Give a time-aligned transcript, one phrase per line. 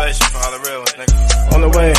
[0.00, 1.52] Motivation for all the real ones, nigga.
[1.52, 1.92] On the way.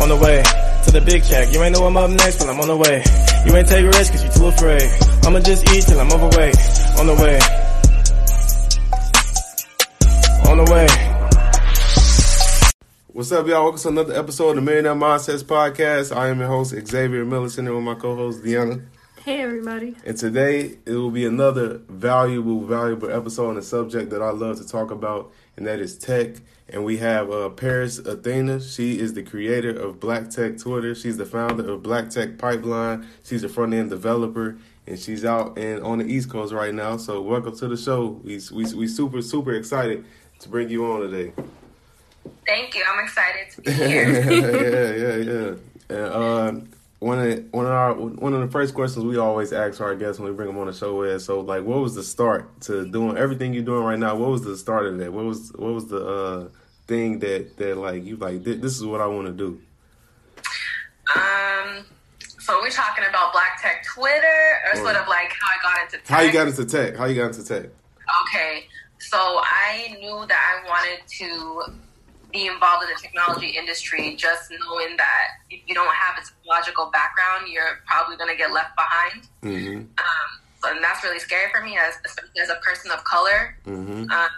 [0.00, 0.42] On the way
[0.84, 1.52] to the big check.
[1.52, 3.02] You ain't know I'm up next, but I'm on the way.
[3.44, 4.88] You ain't take risks cause you too afraid.
[5.26, 6.54] I'ma just eat till I'm overweight.
[7.00, 7.40] On the way.
[10.48, 10.86] On the way.
[13.08, 13.64] What's up, y'all?
[13.64, 16.14] Welcome to another episode of the Millionaire Mindsets Podcast.
[16.16, 18.80] I am your host, Xavier Miller, sitting here with my co host, Deanna.
[19.24, 19.94] Hey everybody.
[20.04, 24.58] And today it will be another valuable, valuable episode on a subject that I love
[24.58, 26.36] to talk about, and that is tech.
[26.68, 28.60] And we have uh, Pariss Athena.
[28.60, 30.94] She is the creator of Black Tech Twitter.
[30.96, 33.06] She's the founder of Black Tech Pipeline.
[33.22, 36.96] She's a front end developer, and she's out and on the East Coast right now.
[36.96, 38.20] So welcome to the show.
[38.24, 40.04] We we we super super excited
[40.40, 41.32] to bring you on today.
[42.44, 42.82] Thank you.
[42.90, 44.30] I'm excited to be here.
[44.32, 45.54] yeah, yeah, yeah.
[45.88, 46.66] And uh,
[47.02, 50.20] one of one of our one of the first questions we always ask our guests
[50.20, 52.86] when we bring them on the show is so like what was the start to
[52.86, 54.14] doing everything you're doing right now?
[54.14, 55.12] What was the start of that?
[55.12, 56.48] What was what was the uh,
[56.86, 59.60] thing that that like you like this is what I want to do?
[61.16, 61.84] Um.
[62.38, 66.06] So we're talking about Black Tech Twitter, or sort of like how I got into
[66.06, 66.16] tech.
[66.16, 66.96] How you got into tech?
[66.96, 67.70] How you got into tech?
[68.22, 68.66] Okay.
[68.98, 71.72] So I knew that I wanted to
[72.32, 76.90] be involved in the technology industry, just knowing that if you don't have a technological
[76.90, 79.28] background, you're probably going to get left behind.
[79.42, 79.76] Mm-hmm.
[79.78, 80.28] Um,
[80.62, 83.56] so and that's really scary for me, as especially as a person of color.
[83.66, 84.10] Mm-hmm.
[84.10, 84.30] Um,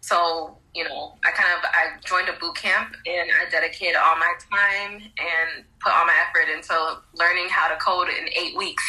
[0.00, 4.16] so you know, I kind of I joined a boot camp and I dedicated all
[4.16, 6.74] my time and put all my effort into
[7.14, 8.82] learning how to code in eight weeks.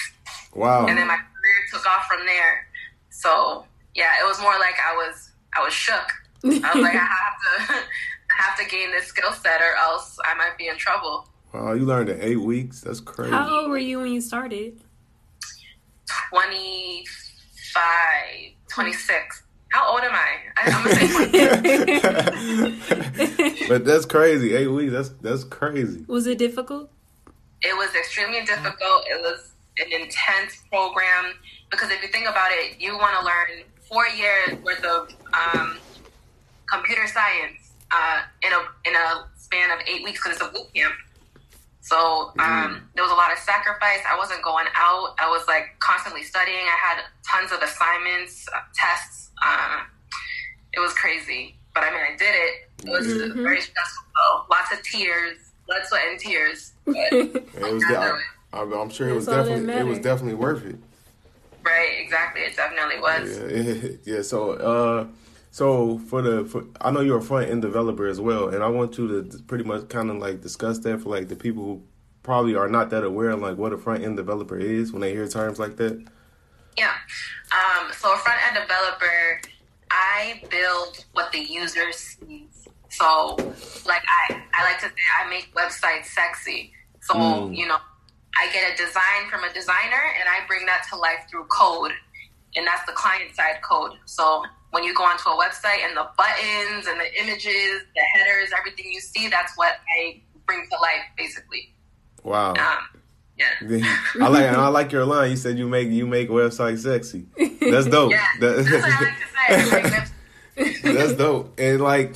[0.55, 0.85] Wow.
[0.85, 2.67] And then my career took off from there.
[3.09, 6.07] So yeah, it was more like I was I was shook.
[6.43, 7.37] I was like, I have
[7.67, 11.27] to I have to gain this skill set or else I might be in trouble.
[11.53, 12.81] Wow, you learned in eight weeks.
[12.81, 13.31] That's crazy.
[13.31, 14.81] How old were you when you started?
[16.29, 17.83] 25,
[18.69, 19.43] 26.
[19.71, 20.37] How old am I?
[20.57, 21.07] I I'm gonna say
[23.39, 23.67] 26.
[23.69, 24.55] but that's crazy.
[24.55, 24.91] Eight weeks.
[24.91, 26.05] That's that's crazy.
[26.07, 26.89] Was it difficult?
[27.63, 29.05] it was extremely difficult.
[29.09, 31.33] It was an intense program
[31.71, 35.77] because if you think about it, you want to learn four years worth of um,
[36.71, 40.73] computer science uh, in a in a span of eight weeks because it's a boot
[40.73, 40.93] camp.
[41.81, 43.99] So um, there was a lot of sacrifice.
[44.09, 45.15] I wasn't going out.
[45.19, 46.57] I was like constantly studying.
[46.63, 49.31] I had tons of assignments, uh, tests.
[49.45, 49.83] Uh,
[50.73, 52.87] it was crazy, but I mean, I did it.
[52.87, 54.03] It was very stressful.
[54.15, 54.45] though.
[54.49, 55.37] Lots of tears,
[55.67, 56.71] blood, sweat, and tears.
[56.85, 57.83] But It was.
[57.83, 58.23] I got I, through it.
[58.53, 60.77] I'm I'm sure it was That's definitely it was definitely worth it.
[61.65, 62.41] Right, exactly.
[62.43, 63.97] It definitely was.
[64.05, 64.21] Yeah, yeah.
[64.21, 65.07] So, uh,
[65.53, 68.69] so for the, for, I know you're a front end developer as well, and I
[68.69, 71.83] want you to pretty much kind of like discuss that for like the people who
[72.23, 75.11] probably are not that aware of like what a front end developer is when they
[75.11, 76.03] hear terms like that.
[76.75, 76.93] Yeah.
[77.51, 79.41] Um, so a front end developer,
[79.91, 82.67] I build what the user sees.
[82.89, 83.35] So,
[83.85, 86.71] like I, I like to say, I make websites sexy.
[87.01, 87.55] So Mm.
[87.55, 87.77] you know,
[88.39, 91.91] I get a design from a designer, and I bring that to life through code,
[92.55, 93.91] and that's the client side code.
[94.05, 98.49] So when you go onto a website and the buttons and the images, the headers,
[98.57, 101.73] everything you see, that's what I bring to life, basically.
[102.23, 102.53] Wow.
[102.53, 103.01] Um,
[103.37, 103.47] yeah.
[104.21, 105.31] I like I like your line.
[105.31, 107.25] You said you make you make websites sexy.
[107.59, 108.11] That's dope.
[108.11, 109.77] Yeah, That- that's what I like to say.
[109.77, 111.59] I make websites That's dope.
[111.59, 112.15] And like,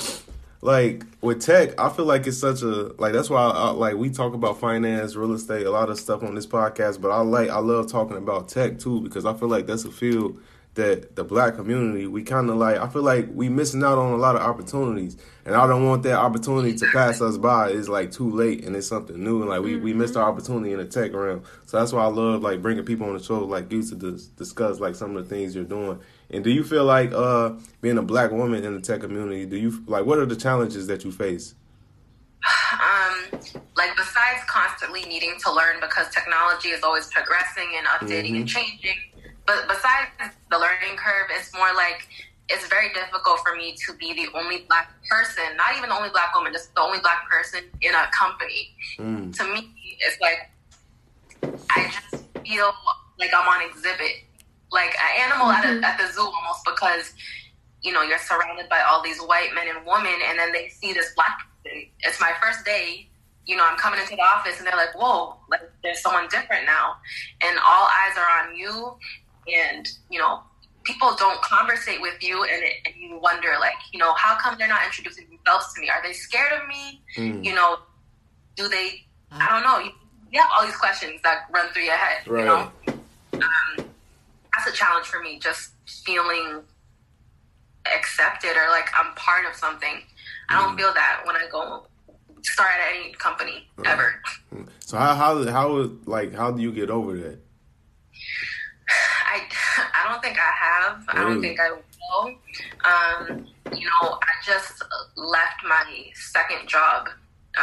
[0.61, 3.13] like with tech, I feel like it's such a like.
[3.13, 6.33] That's why I, like we talk about finance, real estate, a lot of stuff on
[6.33, 6.99] this podcast.
[7.01, 9.91] But I like I love talking about tech too because I feel like that's a
[9.91, 10.39] field
[10.77, 12.77] that the black community we kind of like.
[12.77, 16.03] I feel like we missing out on a lot of opportunities, and I don't want
[16.03, 17.69] that opportunity to pass us by.
[17.69, 20.71] It's like too late, and it's something new, and like we, we missed our opportunity
[20.71, 21.43] in the tech realm.
[21.65, 24.27] So that's why I love like bringing people on the show like you to dis-
[24.27, 25.99] discuss like some of the things you're doing.
[26.29, 29.45] And do you feel like uh being a black woman in the tech community?
[29.45, 31.55] Do you like what are the challenges that you face?
[32.73, 33.39] um,
[33.75, 38.95] like besides constantly needing to learn because technology is always progressing and updating and changing.
[39.47, 42.05] But besides the learning curve, it's more like
[42.49, 46.09] it's very difficult for me to be the only black person, not even the only
[46.09, 48.75] black woman, just the only black person in a company.
[48.99, 49.35] Mm.
[49.37, 50.51] To me, it's like
[51.69, 52.71] I just feel
[53.19, 54.23] like I'm on exhibit,
[54.71, 55.83] like an animal at, a, mm-hmm.
[55.83, 57.13] at the zoo almost because
[57.81, 60.93] you know you're surrounded by all these white men and women, and then they see
[60.93, 61.87] this black person.
[62.01, 63.09] It's my first day.
[63.45, 66.65] You know, I'm coming into the office, and they're like, "Whoa, like there's someone different
[66.65, 66.97] now,"
[67.41, 68.97] and all eyes are on you,
[69.53, 70.41] and you know.
[70.83, 74.55] People don't conversate with you, and, it, and you wonder, like, you know, how come
[74.57, 75.89] they're not introducing themselves to me?
[75.89, 77.01] Are they scared of me?
[77.17, 77.43] Mm.
[77.43, 77.79] You know,
[78.55, 79.03] do they?
[79.29, 79.79] I don't know.
[79.79, 79.91] You,
[80.31, 82.25] you have all these questions that run through your head.
[82.25, 82.45] You Right.
[82.45, 82.71] know,
[83.33, 83.85] um,
[84.55, 85.39] that's a challenge for me.
[85.39, 85.71] Just
[86.05, 86.61] feeling
[87.93, 90.01] accepted or like I'm part of something.
[90.47, 90.79] I don't mm.
[90.79, 91.85] feel that when I go
[92.43, 94.21] start at any company ever.
[94.55, 94.69] Mm.
[94.79, 97.39] So how how how like how do you get over that?
[99.25, 99.41] I
[99.93, 101.03] I don't think I have.
[101.09, 102.35] I don't think I will.
[102.85, 104.83] Um, you know, I just
[105.15, 107.09] left my second job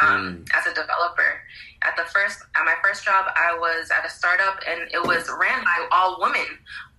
[0.02, 1.40] um, as a developer.
[1.82, 5.28] At the first, at my first job, I was at a startup, and it was
[5.38, 6.46] ran by all women,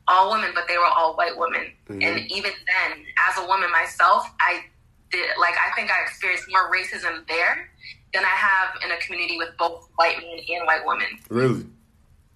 [0.08, 1.72] all women, but they were all white women.
[1.90, 4.64] And even then, as a woman myself, I
[5.12, 7.70] did like I think I experienced more racism there
[8.14, 11.08] than I have in a community with both white men and white women.
[11.30, 11.66] Really?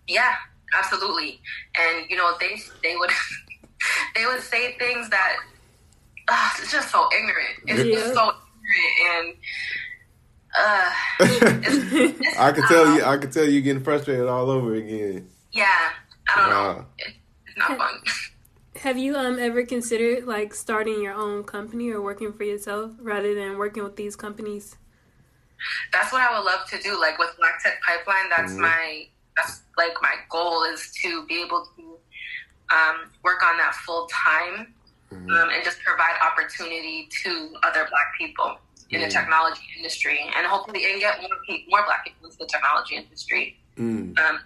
[0.07, 0.33] Yeah,
[0.77, 1.39] absolutely.
[1.77, 3.11] And you know, they they would
[4.15, 5.37] they would say things that
[6.27, 7.55] uh, it's just so ignorant.
[7.67, 7.95] It's Yeah.
[7.95, 8.37] just so ignorant
[9.27, 9.35] and
[10.57, 14.73] uh, it's, it's, I can tell you I can tell you getting frustrated all over
[14.75, 15.29] again.
[15.51, 15.65] Yeah,
[16.29, 16.55] I don't know.
[16.55, 16.85] Wow.
[16.97, 17.13] It,
[17.47, 17.95] it's not fun.
[18.81, 23.35] Have you um ever considered like starting your own company or working for yourself rather
[23.35, 24.75] than working with these companies?
[25.91, 26.99] that's what I would love to do.
[26.99, 29.07] Like with Black Tech Pipeline, that's my
[29.39, 31.83] that's like my goal is to be able to
[32.75, 34.73] um, work on that full time
[35.11, 38.57] um, and just provide opportunity to other Black people
[38.91, 42.45] in the technology industry, and hopefully and get more pe- more Black people into the
[42.45, 43.57] technology industry.
[43.77, 44.17] Mm.
[44.19, 44.39] Um,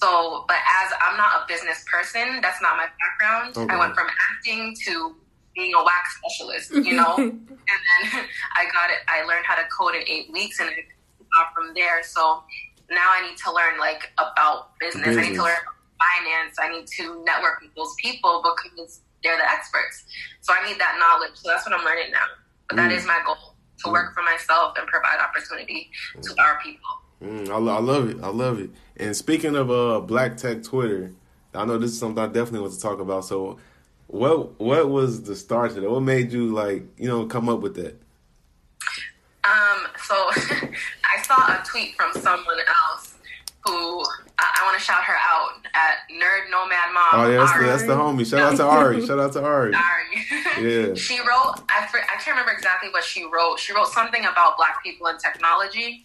[0.00, 3.56] so, but as I'm not a business person, that's not my background.
[3.56, 3.74] Okay.
[3.74, 5.16] I went from acting to
[5.56, 8.24] being a wax specialist, you know, and then
[8.54, 8.98] I got it.
[9.08, 12.02] I learned how to code in eight weeks, and I got from there.
[12.04, 12.42] So
[12.90, 15.16] now I need to learn like about business.
[15.16, 16.56] I need to learn about finance.
[16.58, 20.04] I need to network with those people because they're the experts.
[20.40, 21.36] So I need that knowledge.
[21.36, 22.26] So that's what I'm learning now.
[22.68, 23.36] But that is my goal
[23.84, 25.90] to work for myself and provide opportunity
[26.22, 26.80] to our people.
[27.22, 28.16] Mm, I, I love it.
[28.22, 28.70] I love it.
[28.96, 31.12] And speaking of uh, Black Tech Twitter,
[31.54, 33.24] I know this is something I definitely want to talk about.
[33.24, 33.58] So,
[34.06, 35.90] what what was the start to that?
[35.90, 38.00] What made you like you know come up with that?
[39.48, 40.14] Um, so
[41.04, 42.58] I saw a tweet from someone
[42.90, 43.14] else
[43.64, 44.04] who
[44.38, 47.08] I, I want to shout her out at Nerd Nomad Mom.
[47.12, 48.26] Oh yeah, that's the, that's the homie.
[48.28, 49.06] Shout out to Ari.
[49.06, 49.74] Shout out to Ari.
[49.74, 50.16] Ari.
[50.60, 50.94] Yeah.
[51.06, 51.64] she wrote.
[51.68, 53.58] I I can't remember exactly what she wrote.
[53.58, 56.04] She wrote something about Black people and technology.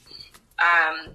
[0.62, 1.14] Um,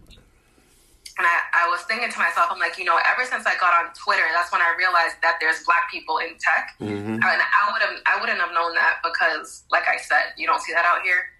[1.18, 3.74] and I, I was thinking to myself, I'm like, you know, ever since I got
[3.74, 6.74] on Twitter, that's when I realized that there's Black people in tech.
[6.78, 10.46] hmm and I would have I wouldn't have known that because, like I said, you
[10.46, 11.34] don't see that out here.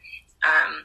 [0.45, 0.85] Um,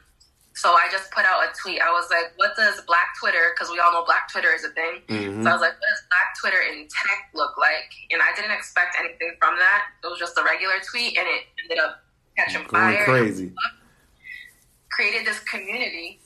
[0.54, 1.80] so I just put out a tweet.
[1.82, 3.50] I was like, "What does Black Twitter?
[3.54, 5.90] Because we all know Black Twitter is a thing." hmm So I was like, "What
[5.90, 9.86] does Black Twitter in tech look like?" And I didn't expect anything from that.
[10.02, 12.04] It was just a regular tweet, and it ended up
[12.36, 13.04] catching Going fire.
[13.04, 13.52] crazy.
[14.90, 16.20] Created this community.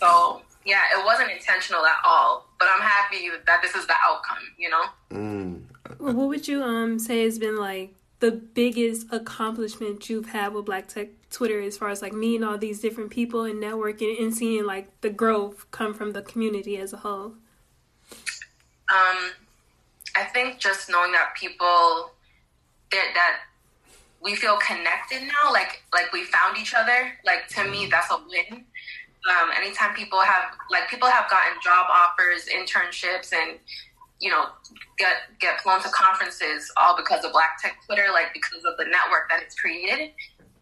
[0.00, 2.46] So yeah, it wasn't intentional at all.
[2.58, 4.42] But I'm happy that this is the outcome.
[4.58, 4.84] You know.
[5.12, 5.62] Mm.
[5.98, 10.64] Well, what would you um say has been like the biggest accomplishment you've had with
[10.64, 14.34] Black Tech Twitter as far as like meeting all these different people and networking and
[14.34, 17.34] seeing like the growth come from the community as a whole?
[18.90, 19.32] Um,
[20.16, 22.12] I think just knowing that people
[22.92, 23.40] that that
[24.22, 27.12] we feel connected now, like like we found each other.
[27.24, 28.64] Like to me, that's a win.
[29.30, 33.58] Um, anytime people have like people have gotten job offers, internships, and
[34.24, 34.46] you know,
[34.96, 38.84] get get flown to conferences all because of Black Tech Twitter, like because of the
[38.84, 40.12] network that it's created.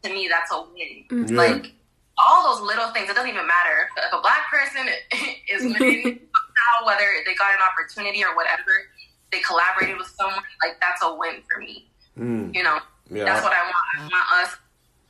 [0.03, 1.29] To me, that's a win.
[1.31, 1.37] Yeah.
[1.39, 1.73] Like
[2.19, 4.91] all those little things, it doesn't even matter if a black person
[5.49, 6.19] is winning
[6.53, 8.91] now, whether they got an opportunity or whatever,
[9.31, 10.43] they collaborated with someone.
[10.63, 11.89] Like that's a win for me.
[12.19, 12.55] Mm.
[12.55, 12.79] You know,
[13.11, 13.85] Yeah, that's what I want.
[13.97, 14.57] I want us.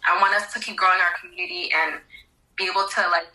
[0.07, 2.01] I want us to keep growing our community and
[2.57, 3.33] be able to like,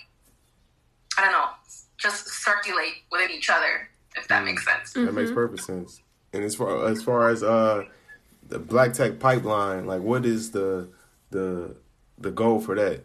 [1.17, 1.50] I don't know,
[1.97, 3.89] just circulate within each other.
[4.17, 4.93] If that makes sense.
[4.93, 6.01] That makes perfect sense.
[6.33, 7.83] And as far as far as uh
[8.47, 10.89] the Black Tech pipeline, like what is the
[11.31, 11.75] the
[12.17, 13.03] the goal for that?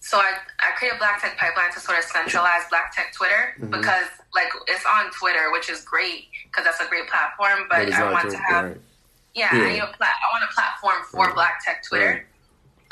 [0.00, 3.70] So I, I created Black Tech Pipeline to sort of centralize Black Tech Twitter Mm-hmm.
[3.70, 7.66] because like it's on Twitter, which is great because that's a great platform.
[7.70, 8.80] But it's I want to- to have right.
[9.34, 9.62] yeah, Yeah.
[9.64, 11.34] I need a plat- I want a platform for Right.
[11.34, 12.06] Black Tech Twitter.
[12.06, 12.26] Right.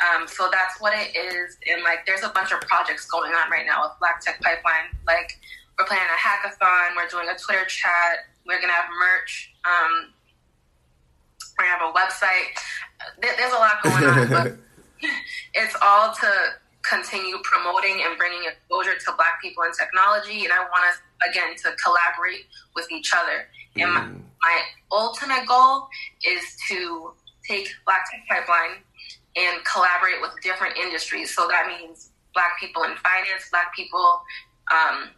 [0.00, 1.58] Um, so that's what it is.
[1.70, 4.88] And like, there's a bunch of projects going on right now with Black Tech Pipeline.
[5.06, 5.38] Like,
[5.80, 6.94] we're planning a hackathon.
[6.96, 8.28] We're doing a Twitter chat.
[8.46, 9.52] We're gonna have merch.
[9.64, 10.12] Um,
[11.58, 12.52] we're gonna have a website.
[13.22, 14.56] There- There's a lot going on, but
[15.54, 16.32] it's all to
[16.82, 20.44] continue promoting and bringing exposure to Black people in technology.
[20.44, 20.98] And I want us
[21.30, 23.46] again to collaborate with each other.
[23.76, 24.06] And my,
[24.42, 24.60] my
[24.92, 25.88] ultimate goal
[26.26, 27.12] is to
[27.46, 28.78] take Black Tech Pipeline
[29.36, 31.34] and collaborate with different industries.
[31.34, 34.20] So that means Black people in finance, Black people
[34.72, 35.10] um,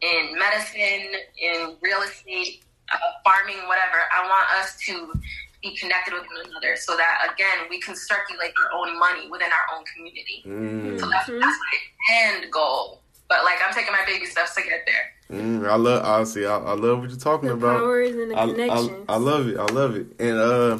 [0.00, 2.62] in medicine, in real estate,
[2.92, 3.98] uh, farming, whatever.
[4.12, 5.12] I want us to
[5.62, 9.48] be connected with one another so that, again, we can circulate our own money within
[9.48, 10.44] our own community.
[10.46, 13.00] Mm, So that's, that's my end goal.
[13.28, 15.40] But like, I'm taking my baby steps to get there.
[15.42, 17.78] mm, I love honestly, I, I love what you're talking The about.
[17.80, 18.44] power is in the I,
[19.12, 19.14] I.
[19.14, 19.56] I love it.
[19.58, 20.06] I love it.
[20.20, 20.78] And uh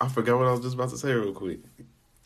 [0.00, 1.58] I forgot what I was just about to say real quick.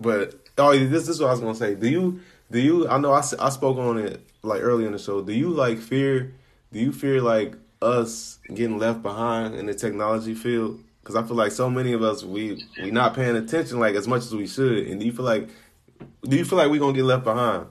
[0.00, 1.74] But oh, this, this is what I was gonna say.
[1.74, 2.88] Do you do you?
[2.88, 5.22] I know I, I spoke on it like early in the show.
[5.22, 6.34] Do you like fear?
[6.72, 10.80] Do you fear like us getting left behind in the technology field?
[11.02, 14.08] Because I feel like so many of us we we not paying attention like as
[14.08, 14.86] much as we should.
[14.88, 15.48] And do you feel like
[16.24, 17.66] do you feel like we gonna get left behind?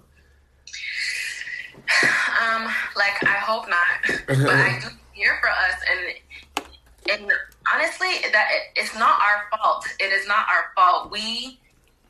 [2.42, 2.64] Um,
[2.96, 6.70] like I hope not, but I do fear for us, and
[7.12, 7.32] and
[7.74, 9.86] honestly, that it, it's not our fault.
[10.00, 11.12] It is not our fault.
[11.12, 11.60] We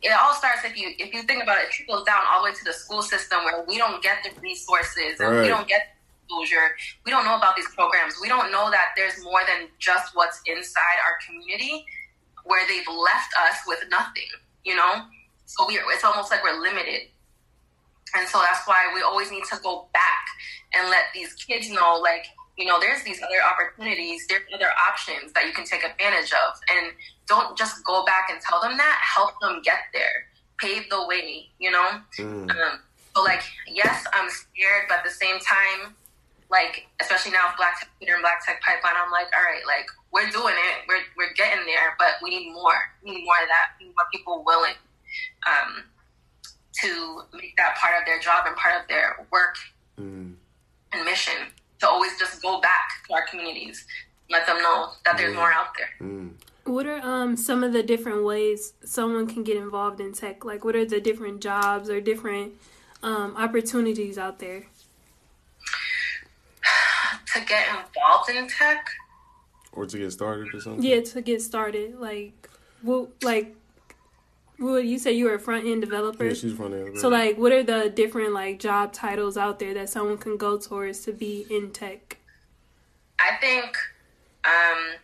[0.01, 2.49] it all starts if you if you think about it, it trickles down all the
[2.51, 5.41] way to the school system where we don't get the resources and Right.
[5.43, 6.75] we don't get exposure.
[7.05, 8.15] We don't know about these programs.
[8.21, 11.85] We don't know that there's more than just what's inside our community
[12.45, 14.29] where they've left us with nothing.
[14.63, 15.05] You know,
[15.45, 17.09] so we it's almost like we're limited.
[18.15, 20.25] And so that's why we always need to go back
[20.73, 22.25] and let these kids know, like,
[22.59, 26.59] you know, there's these other opportunities, there's other options that you can take advantage of.
[26.69, 26.91] And
[27.25, 30.27] don't just go back and tell them that, help them get there,
[30.59, 32.01] pave the way, you know?
[32.19, 32.51] Mm.
[32.51, 32.79] Um,
[33.15, 35.95] so, like, yes, I'm scared, but at the same time,
[36.51, 39.63] like, especially now with Black Tech Twitter and Black Tech Pipeline, I'm like, all right,
[39.65, 42.91] like, we're doing it, we're, we're getting there, but we need more.
[43.05, 43.79] We need more of that.
[43.79, 44.75] We need more people willing.
[45.47, 45.83] Um,
[46.81, 49.55] to make that part of their job and part of their work
[49.99, 50.35] Mm.
[50.93, 53.85] and mission to always just go back to our communities,
[54.29, 56.07] let them know that there's more out there.
[56.07, 56.31] Mm.
[56.65, 60.45] What are um some of the different ways someone can get involved in tech?
[60.45, 62.53] Like, what are the different jobs or different
[63.01, 64.65] um, opportunities out there?
[67.33, 68.89] To get involved in tech,
[69.71, 70.83] Or to get started or something.
[70.83, 72.49] Yeah, to get started, like,
[72.81, 73.55] what, like,
[74.59, 76.25] what you say you were a front end developer?
[76.25, 76.95] Yeah, she's from there.
[76.97, 80.57] so, like, what are the different like job titles out there that someone can go
[80.57, 82.17] towards to be in tech?
[83.19, 83.75] I think
[84.45, 84.95] um,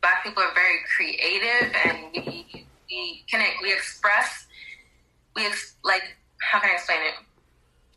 [0.00, 4.46] Black people are very creative and we we can we express
[5.34, 7.14] we ex- like how can I explain it?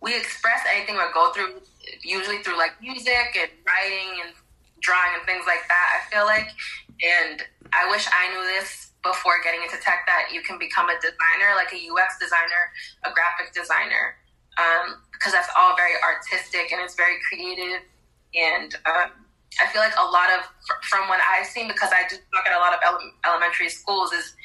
[0.01, 1.61] We express anything we go through
[2.03, 4.33] usually through like music and writing and
[4.79, 6.01] drawing and things like that.
[6.01, 6.47] I feel like,
[7.01, 7.41] and
[7.73, 11.53] I wish I knew this before getting into tech that you can become a designer,
[11.53, 12.73] like a UX designer,
[13.05, 14.17] a graphic designer,
[14.57, 17.85] um, because that's all very artistic and it's very creative.
[18.33, 19.13] And um,
[19.61, 20.49] I feel like a lot of
[20.89, 24.11] from what I've seen because I do look at a lot of ele- elementary schools
[24.11, 24.35] is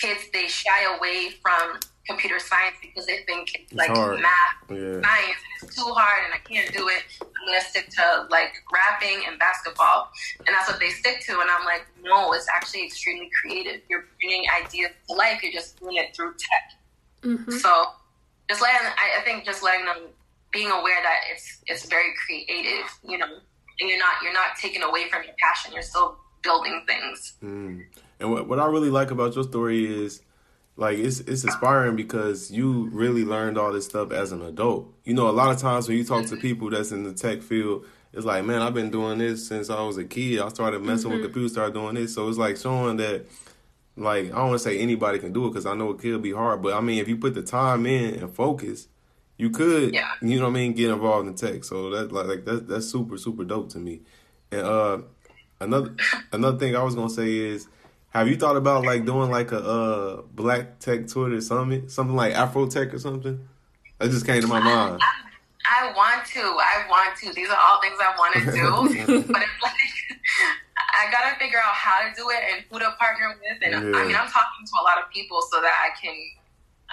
[0.00, 4.18] kids they shy away from computer science because they think it's, like hard.
[4.20, 5.00] math, Yeah.
[5.02, 7.02] science, and it's too hard and I can't do it.
[7.20, 11.40] I'm gonna stick to like rapping and basketball, and that's what they stick to.
[11.40, 13.82] And I'm like, no, it's actually extremely creative.
[13.88, 15.42] You're bringing ideas to life.
[15.42, 16.78] You're just doing it through tech.
[17.22, 17.86] hmm So
[18.48, 19.98] just letting, I, I think just letting them,
[20.50, 24.82] being aware that it's it's very creative, you know, and you're not you're not taking
[24.82, 25.74] away from your passion.
[25.74, 27.34] You're still building things.
[27.42, 27.84] Mm.
[28.20, 30.22] And what, what I really like about your story is
[30.76, 34.92] like it's it's inspiring because you really learned all this stuff as an adult.
[35.04, 37.42] You know, a lot of times when you talk to people that's in the tech
[37.42, 40.40] field it's like, man, I've been doing this since I was a kid.
[40.40, 42.14] I started messing with computers, started doing this.
[42.14, 43.26] So it's like showing that,
[43.96, 46.22] like, I don't want to say anybody can do it because I know it could
[46.22, 46.62] be hard.
[46.62, 48.88] But I mean, if you put the time in and focus,
[49.36, 50.10] you could, Yeah.
[50.22, 51.64] you know what I mean, get involved in tech.
[51.64, 54.00] So that like, like that's that's super super dope to me.
[54.50, 54.98] And uh,
[55.60, 55.94] another
[56.32, 57.68] another thing I was gonna say is,
[58.10, 62.34] have you thought about like doing like a uh Black Tech Twitter Summit, something like
[62.34, 63.46] Afro Tech or something?
[63.98, 65.00] That just came to my mind.
[65.70, 66.40] I want to.
[66.40, 67.32] I want to.
[67.34, 69.22] These are all things I want to do.
[69.32, 69.72] but it's like
[70.78, 73.58] I gotta figure out how to do it and who to partner with.
[73.62, 73.98] And Yeah.
[74.00, 76.14] I mean, I'm talking to a lot of people so that I can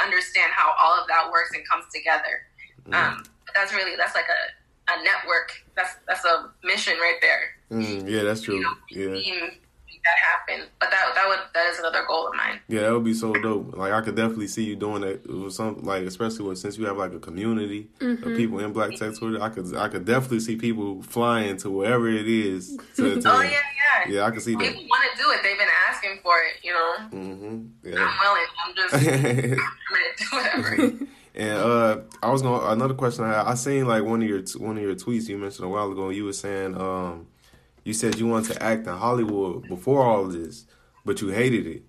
[0.04, 2.44] understand how all of that works and comes together.
[2.92, 5.54] Um, but that's really that's like a, a network.
[5.76, 7.56] That's that's a mission right there.
[7.72, 8.56] Mm, yeah, that's true.
[8.56, 9.08] You know, Yeah.
[9.08, 9.62] make
[10.06, 10.18] that
[10.58, 10.68] happen.
[10.80, 12.60] But that that would that is another goal of mine.
[12.68, 13.76] Yeah, that would be so dope.
[13.76, 16.86] Like I could definitely see you doing that with some like especially with since you
[16.86, 19.42] have like a community of people in Black Tech Twitter.
[19.42, 23.26] I could I could definitely see people flying to wherever it is to attend.
[23.36, 23.62] Oh yeah, yeah.
[24.08, 24.62] Yeah, I can see that.
[24.62, 25.42] People want to do it.
[25.42, 26.64] They've been asking for it.
[26.64, 27.90] You know, Mm-hmm.
[27.90, 28.12] Yeah.
[28.12, 28.46] I'm willing.
[28.66, 31.06] I'm just I'm gonna do whatever.
[31.36, 33.46] and uh, I was to another question I had.
[33.48, 35.92] I seen like one of your t- one of your tweets you mentioned a while
[35.92, 36.10] ago.
[36.10, 37.28] You were saying um,
[37.86, 40.66] you said you wanted to act in Hollywood before all of this,
[41.06, 41.84] but you hated it.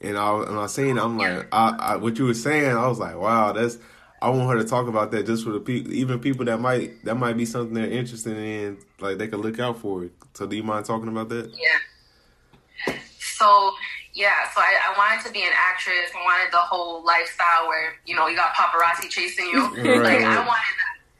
[0.00, 2.76] And I and I seen I'm like I, I what you were saying.
[2.76, 3.78] I was like, wow, that's.
[4.20, 7.04] I want her to talk about that just for the people, even people that might
[7.04, 10.12] that might be something they're interested in, like they could look out for it.
[10.34, 11.50] So, do you mind talking about that?
[11.50, 12.96] Yeah.
[13.18, 13.72] So
[14.14, 16.10] yeah, so I, I wanted to be an actress.
[16.14, 19.74] I wanted the whole lifestyle where you know you got paparazzi chasing you.
[19.76, 20.76] Right, like I wanted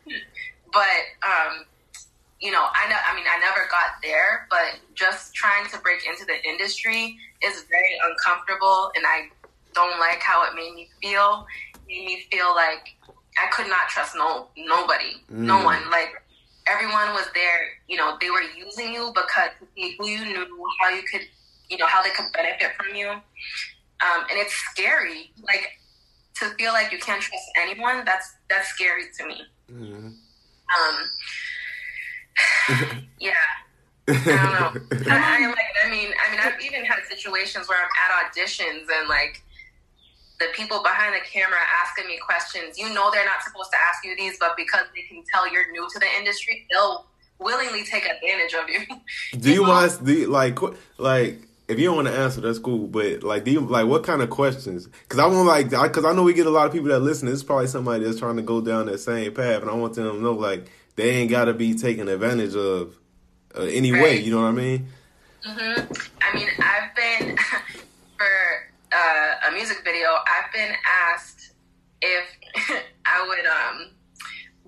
[0.07, 0.21] that,
[0.73, 1.65] but um,
[2.43, 2.97] you know, I know.
[3.07, 7.65] I mean, I never got there, but just trying to break into the industry is
[7.71, 9.31] very uncomfortable, and I
[9.75, 11.47] don't like how it made me feel.
[11.75, 12.83] It made me feel like
[13.39, 15.65] I could not trust no nobody, no Mm.
[15.65, 15.91] one.
[15.91, 16.11] Like
[16.67, 17.61] everyone was there.
[17.87, 21.23] You know, they were using you because to see who you knew, how you could,
[21.71, 23.09] you know, how they could benefit from you.
[23.09, 25.31] Um, and it's scary.
[25.43, 25.79] Like
[26.41, 28.05] to feel like you can't trust anyone.
[28.05, 29.43] That's that's scary to me.
[29.71, 30.07] hmm
[30.77, 30.97] Um,
[33.21, 33.33] yeah.
[34.09, 35.11] I don't know.
[35.11, 38.87] I, I like, I mean, I mean, I've even had situations where I'm at auditions
[38.99, 39.43] and like
[40.41, 42.79] the people behind the camera asking me questions.
[42.79, 45.71] You know, they're not supposed to ask you these, but because they can tell you're
[45.71, 47.07] new to the industry, they'll
[47.39, 48.81] willingly take advantage of you.
[49.39, 49.89] Do you?
[50.05, 50.59] Do you, like
[50.99, 52.87] like if you don't want to answer, that's cool.
[52.87, 54.87] But like, do you like what kind of questions?
[54.87, 57.29] Because I want like because I, know we get a lot of people that listen.
[57.29, 60.11] It's probably somebody that's trying to go down that same path, and I want them
[60.11, 62.95] to know like they ain't got to be taken advantage of
[63.57, 64.21] uh, any way.
[64.21, 64.89] You know what I mean?
[65.45, 65.81] hmm
[66.21, 67.37] I mean, I've been
[68.19, 68.27] for
[68.93, 70.09] uh, a music video.
[70.09, 71.53] I've been asked
[72.01, 72.25] if
[73.07, 73.91] I would um,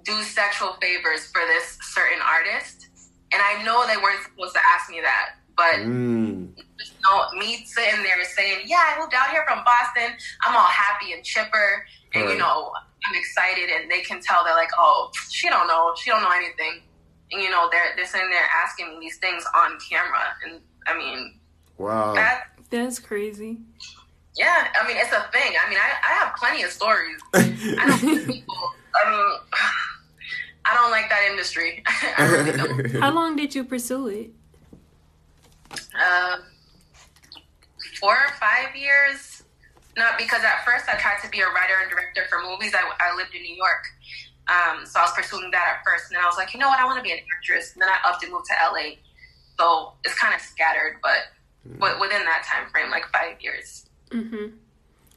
[0.04, 2.88] do sexual favors for this certain artist,
[3.32, 6.56] and I know they weren't supposed to ask me that, but Mm.
[6.56, 6.64] you
[7.04, 10.16] know, me sitting there saying, "Yeah, I moved out here from Boston.
[10.44, 12.32] I'm all happy and chipper, and Right.
[12.32, 12.72] you know,
[13.06, 15.94] I'm excited." And they can tell they're like, "Oh, she don't know.
[16.00, 16.82] She don't know anything."
[17.32, 20.94] And you know, they're they're sitting there asking me these things on camera, and I
[20.96, 21.40] mean,
[21.78, 22.14] Wow.
[22.14, 23.58] that That's crazy.
[24.36, 25.52] yeah, I mean, it's a thing.
[25.64, 27.20] I mean, I I have plenty of stories.
[27.34, 28.72] I know people.
[28.94, 29.38] I mean,
[30.66, 31.82] I don't like that industry.
[32.18, 32.90] I really don't.
[33.02, 34.30] How long did you pursue it?
[35.94, 36.42] Um,
[38.00, 39.42] four or five years.
[39.96, 42.74] Not because at first I tried to be a writer and director for movies.
[42.74, 43.84] I, I lived in New York.
[44.48, 46.10] Um, so I was pursuing that at first.
[46.10, 46.80] And then I was like, you know what?
[46.80, 47.72] I want to be an actress.
[47.74, 48.98] And then I upped and moved to LA.
[49.58, 51.30] So it's kind of scattered, but
[51.78, 53.86] wi- within that time frame, like five years.
[54.10, 54.46] hmm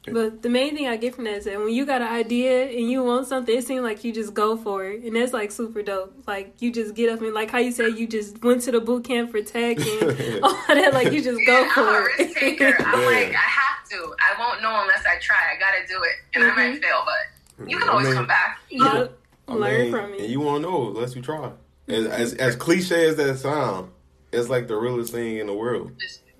[0.06, 2.64] But the main thing I get from that is that when you got an idea
[2.70, 5.52] and you want something, it seems like you just go for it, and that's like
[5.52, 6.14] super dope.
[6.26, 8.80] Like you just get up and like how you said you just went to the
[8.80, 10.90] boot camp for tech and all that.
[10.94, 12.18] Like you just go Yeah, for I'm a it.
[12.18, 12.76] risk taker.
[12.78, 13.06] I'm Yeah.
[13.06, 14.14] like, I have to.
[14.18, 15.36] I won't know unless I try.
[15.54, 16.12] I got to do it.
[16.34, 16.82] And I might mm-hmm.
[16.82, 18.60] fail, but you can I always mean- come back.
[18.70, 19.18] Yep.
[19.48, 20.20] I Learn mean, from it.
[20.20, 21.50] And you won't know unless you try.
[21.88, 22.12] As, mm-hmm.
[22.12, 23.90] as as cliche as that sound,
[24.32, 25.92] it's like the realest thing in the world.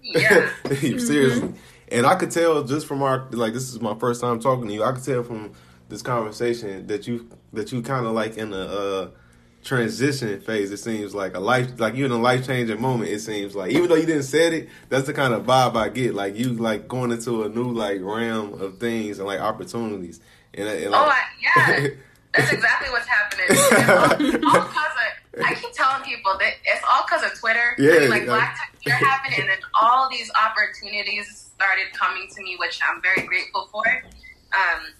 [0.02, 0.48] Yeah.
[0.64, 0.98] Mm-hmm.
[0.98, 1.54] Seriously.
[1.90, 4.74] And I could tell just from our like this is my first time talking to
[4.74, 4.84] you.
[4.84, 5.52] I could tell from
[5.88, 9.10] this conversation that you that you kind of like in a uh,
[9.64, 10.70] transition phase.
[10.70, 13.10] It seems like a life like you're in a life changing moment.
[13.10, 15.88] It seems like even though you didn't say it, that's the kind of vibe I
[15.88, 16.14] get.
[16.14, 20.20] Like you like going into a new like realm of things and like opportunities.
[20.54, 21.88] And, and Oh, I, yeah.
[22.34, 24.44] That's exactly what's happening.
[24.46, 27.74] All, all of, I keep telling people that it's all because of Twitter.
[27.78, 28.26] I Yeah, mean, like.
[28.26, 33.26] Black Twitter happened, and then all these opportunities started coming to me, which I'm very
[33.26, 33.82] grateful for.
[34.54, 34.94] Um,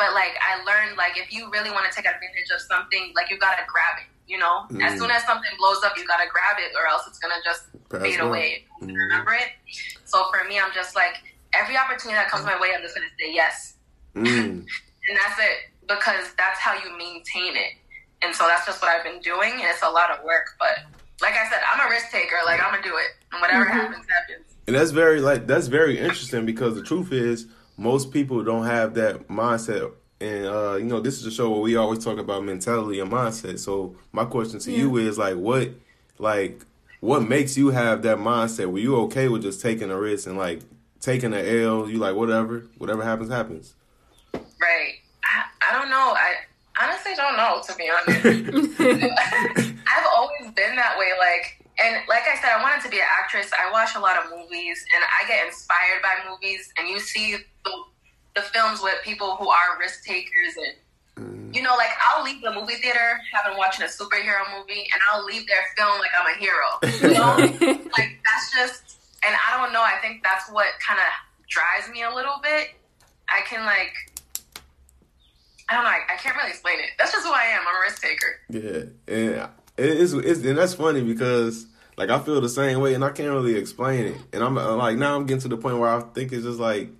[0.00, 3.28] but like I learned, like if you really want to take advantage of something, like
[3.30, 4.08] you gotta grab it.
[4.26, 4.84] You know, Mm.
[4.84, 7.68] as soon as something blows up, you gotta grab it, or else it's gonna just
[7.90, 8.28] Pass fade on.
[8.28, 8.64] away.
[8.80, 8.96] Mhm.
[8.96, 9.52] Remember it.
[10.04, 11.16] So for me, I'm just like
[11.52, 13.74] every opportunity that comes my way, I'm just gonna say yes,
[14.16, 14.64] Mm.
[15.08, 17.72] and that's it because that's how you maintain it.
[18.22, 20.56] And so that's just what I've been doing, and it's a lot of work.
[20.58, 20.80] But
[21.20, 22.36] like I said, I'm a risk taker.
[22.44, 24.47] Like I'm gonna do it, and whatever happens, happens.
[24.68, 27.46] And that's very like that's very interesting because the truth is
[27.78, 29.92] most people don't have that mindset.
[30.20, 33.10] And uh, you know, this is a show where we always talk about mentality and
[33.10, 33.58] mindset.
[33.60, 35.70] So my question to you is like what
[36.18, 36.60] like
[37.00, 38.70] what makes you have that mindset?
[38.70, 40.60] Were you okay with just taking a risk and like
[41.00, 43.74] taking an L, you like whatever, whatever happens, happens.
[44.34, 44.96] Right.
[45.24, 46.14] I, I don't know.
[46.14, 46.34] I
[46.78, 48.74] honestly don't know, to be honest.
[49.86, 51.08] I've always been that way.
[51.18, 53.50] Like, and like I said, I wanted to be an actress.
[53.54, 56.72] I watch a lot of movies and I get inspired by movies.
[56.76, 57.72] And you see the,
[58.34, 60.74] the films with people who are risk takers and
[61.50, 61.54] mm.
[61.54, 65.24] you know, like I'll leave the movie theater having watching a superhero movie, and I'll
[65.24, 66.66] leave there feeling like I'm a hero.
[66.82, 67.36] You know,
[67.96, 69.82] like that's just, and I don't know.
[69.82, 71.06] I think that's what kind of
[71.48, 72.74] drives me a little bit.
[73.28, 73.94] I can like,
[75.68, 75.90] I don't know.
[75.90, 76.90] I, I can't really explain it.
[76.98, 77.62] That's just who I am.
[77.68, 78.40] I'm a risk taker.
[78.48, 82.94] Yeah, and it is, it's, and that's funny because like I feel the same way,
[82.94, 84.16] and I can't really explain it.
[84.32, 86.58] And I'm uh, like now I'm getting to the point where I think it's just
[86.60, 86.90] like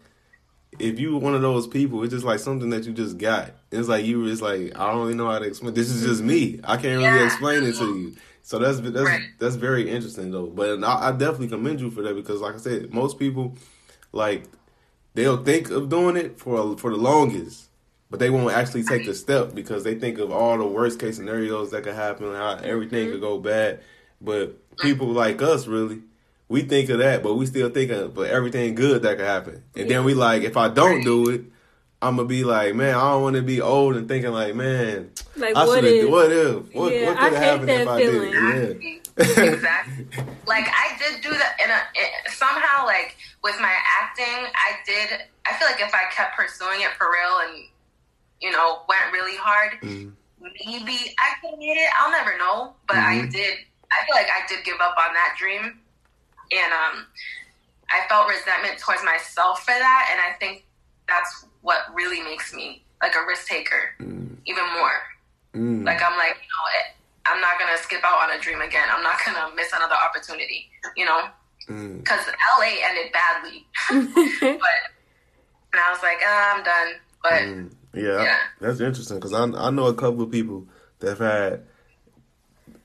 [0.79, 3.53] if you one of those people, it's just like something that you just got.
[3.71, 5.75] It's like you, it's like I don't really know how to explain.
[5.75, 6.61] This is just me.
[6.65, 7.25] I can't really Yeah.
[7.27, 8.17] explain it to you.
[8.43, 9.23] So that's that's Right.
[9.39, 10.47] that's very interesting though.
[10.47, 13.57] But I, I definitely commend you for that because, like I said, most people
[14.13, 14.45] like
[15.15, 17.69] they'll think of doing it for for the longest,
[18.11, 21.17] but they won't actually take the step because they think of all the worst case
[21.17, 23.23] scenarios that could happen, how everything could mm-hmm.
[23.23, 23.81] go bad.
[24.21, 26.01] But people like us, really,
[26.49, 29.63] we think of that, but we still think of but everything good that could happen.
[29.77, 31.43] And then we like, if I don't do it,
[32.01, 35.11] I'm gonna be like, man, I don't want to be old and thinking like, man,
[35.37, 36.09] Like, I what if?
[36.09, 36.75] What if?
[36.75, 38.31] What, Yeah, what could have happened if I feeling.
[38.31, 38.83] did?
[38.83, 38.99] Yeah.
[39.19, 40.07] exactly.
[40.47, 45.25] Like I did do that in a it, somehow like with my acting, I did.
[45.45, 47.65] I feel like if I kept pursuing it for real and
[48.41, 50.15] you know went really hard, Mhm.
[50.41, 51.91] maybe I could have made it.
[51.99, 53.33] I'll never know, but I Mhm.
[53.33, 53.59] did.
[53.91, 55.81] I feel like I did give up on that dream,
[56.53, 57.07] and um,
[57.91, 60.65] I felt resentment towards myself for that, and I think
[61.09, 63.95] that's what really makes me like a risk taker
[64.45, 65.03] even more.
[65.55, 65.85] Mm.
[65.87, 68.89] Like I'm like, you know, I'm not gonna skip out on a dream again.
[68.91, 70.71] I'm not gonna miss another opportunity.
[70.97, 71.29] You know,
[71.69, 71.99] Mm.
[71.99, 72.27] because
[72.59, 74.79] LA ended badly, but
[75.73, 77.01] and I was like, ah, I'm done.
[77.23, 77.71] But Mm.
[77.99, 78.37] Yeah, Yeah.
[78.61, 80.67] that's interesting because I I know a couple of people
[81.01, 81.63] that have had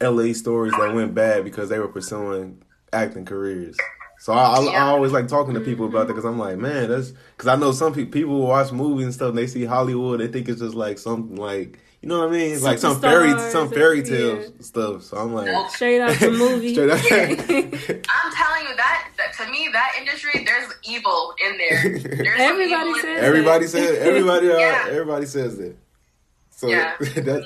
[0.01, 0.33] L.A.
[0.33, 3.77] stories that went bad because they were pursuing acting careers.
[4.19, 6.89] So I, I, I always like talking to people about that because I'm like, man,
[6.89, 9.29] that's because I know some people people watch movies and stuff.
[9.29, 12.31] and They see Hollywood, they think it's just like something like you know what I
[12.31, 14.47] mean, like some fairy some fairy tale yeah.
[14.59, 15.03] stuff.
[15.03, 16.73] So I'm like, Straight out the movie.
[16.73, 16.99] straight up.
[16.99, 18.92] I'm telling you that, that
[19.37, 21.99] to me, that industry, there's evil in there.
[21.99, 23.23] There's Everybody evil in says there.
[23.23, 24.85] Everybody says everybody uh, Yeah.
[24.89, 25.75] everybody says that.
[26.51, 26.95] So Yeah.
[26.99, 27.43] that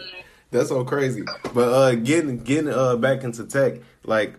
[0.52, 1.24] that's so crazy.
[1.54, 4.36] But uh getting getting uh back into tech, like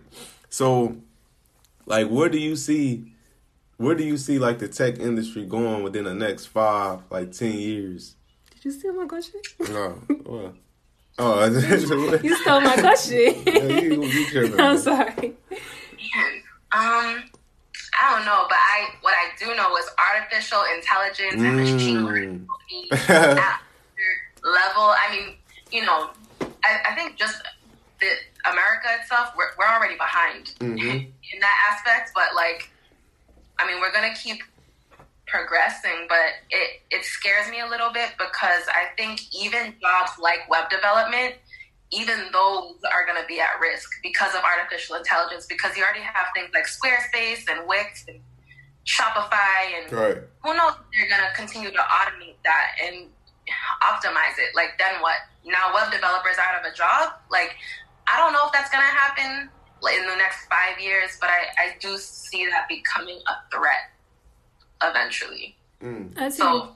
[0.49, 0.95] so
[1.85, 3.13] like where do you see
[3.77, 7.53] where do you see like the tech industry going within the next five, like ten
[7.53, 8.15] years?
[8.51, 9.39] Did you steal my question?
[9.69, 10.01] No.
[10.25, 10.53] Well,
[11.17, 11.45] oh,
[12.23, 13.35] You stole my question.
[13.45, 15.35] Yeah, you- you I'm sorry.
[15.49, 17.23] Man, um,
[18.01, 19.85] I don't know, but I what I do know is
[20.15, 22.47] artificial intelligence and machine learning Mm.
[22.47, 23.59] will be at
[24.43, 24.83] level.
[24.95, 25.35] I mean,
[25.71, 26.09] you know,
[26.41, 27.41] I, I think just
[27.99, 28.07] the
[28.49, 30.79] America itself, we're we're already behind Mhm.
[31.33, 32.11] in that aspect.
[32.15, 32.69] But like,
[33.59, 34.41] I mean, we're gonna keep
[35.27, 40.49] progressing, but it it scares me a little bit because I think even jobs like
[40.49, 41.35] web development,
[41.91, 45.45] even those are going to be at risk because of artificial intelligence.
[45.47, 48.19] Because you already have things like Squarespace and Wix and
[48.85, 50.17] Shopify, and right.
[50.43, 53.07] who knows if they're going to continue to automate that and
[53.83, 54.55] optimize it.
[54.55, 55.17] Like then what?
[55.45, 57.13] Now web developers out of a job?
[57.31, 57.55] Like
[58.07, 59.49] I don't know if that's going to happen
[59.95, 63.91] in the next five years, but I, I do see that becoming a threat
[64.83, 65.55] eventually.
[65.81, 66.31] Mm.
[66.31, 66.75] So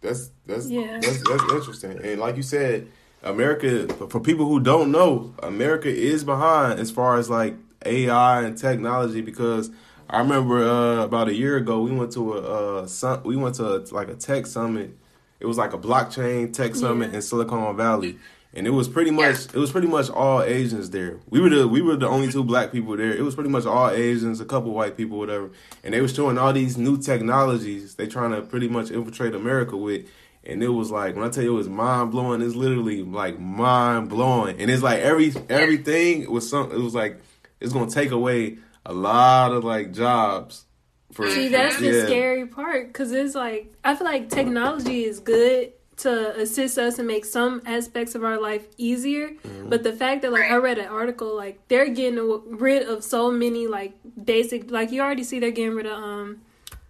[0.00, 1.00] That's that's Yeah.
[1.00, 1.98] that's that's interesting.
[1.98, 2.88] And like you said,
[3.24, 8.56] America for people who don't know, America is behind as far as like AI and
[8.56, 9.70] technology because
[10.08, 13.76] I remember uh, about a year ago we went to a uh, we went to
[13.76, 14.96] a, like a tech summit.
[15.40, 17.16] It was like a blockchain tech summit Yeah.
[17.16, 18.18] in Silicon Valley.
[18.56, 21.18] And it was pretty much it was pretty much all Asians there.
[21.28, 23.12] We were the we were the only two black people there.
[23.12, 25.50] It was pretty much all Asians, a couple white people, whatever.
[25.82, 29.76] And they were showing all these new technologies they trying to pretty much infiltrate America
[29.76, 30.06] with.
[30.46, 33.38] And it was like when I tell you it was mind blowing, it's literally like
[33.38, 36.70] mind blowing, and it's like every everything was some.
[36.70, 37.18] It was like
[37.60, 40.66] it's gonna take away a lot of like jobs.
[41.12, 41.92] For, See, that's yeah.
[41.92, 46.98] the scary part because it's like I feel like technology is good to assist us
[46.98, 49.28] and make some aspects of our life easier.
[49.28, 49.68] Mm-hmm.
[49.68, 52.18] But the fact that like I read an article like they're getting
[52.58, 56.40] rid of so many like basic like you already see they're getting rid of um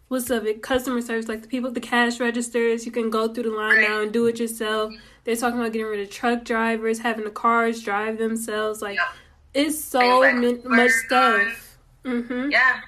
[0.09, 0.45] what's up?
[0.45, 3.51] it customer service like the people at the cash registers you can go through the
[3.51, 4.93] line now and do it yourself.
[5.25, 8.83] They're talking about getting rid of truck drivers, having the cars drive themselves.
[8.83, 8.99] Like
[9.55, 11.79] it's so like min- much stuff.
[12.05, 12.51] Mm-hmm.
[12.51, 12.81] Yeah,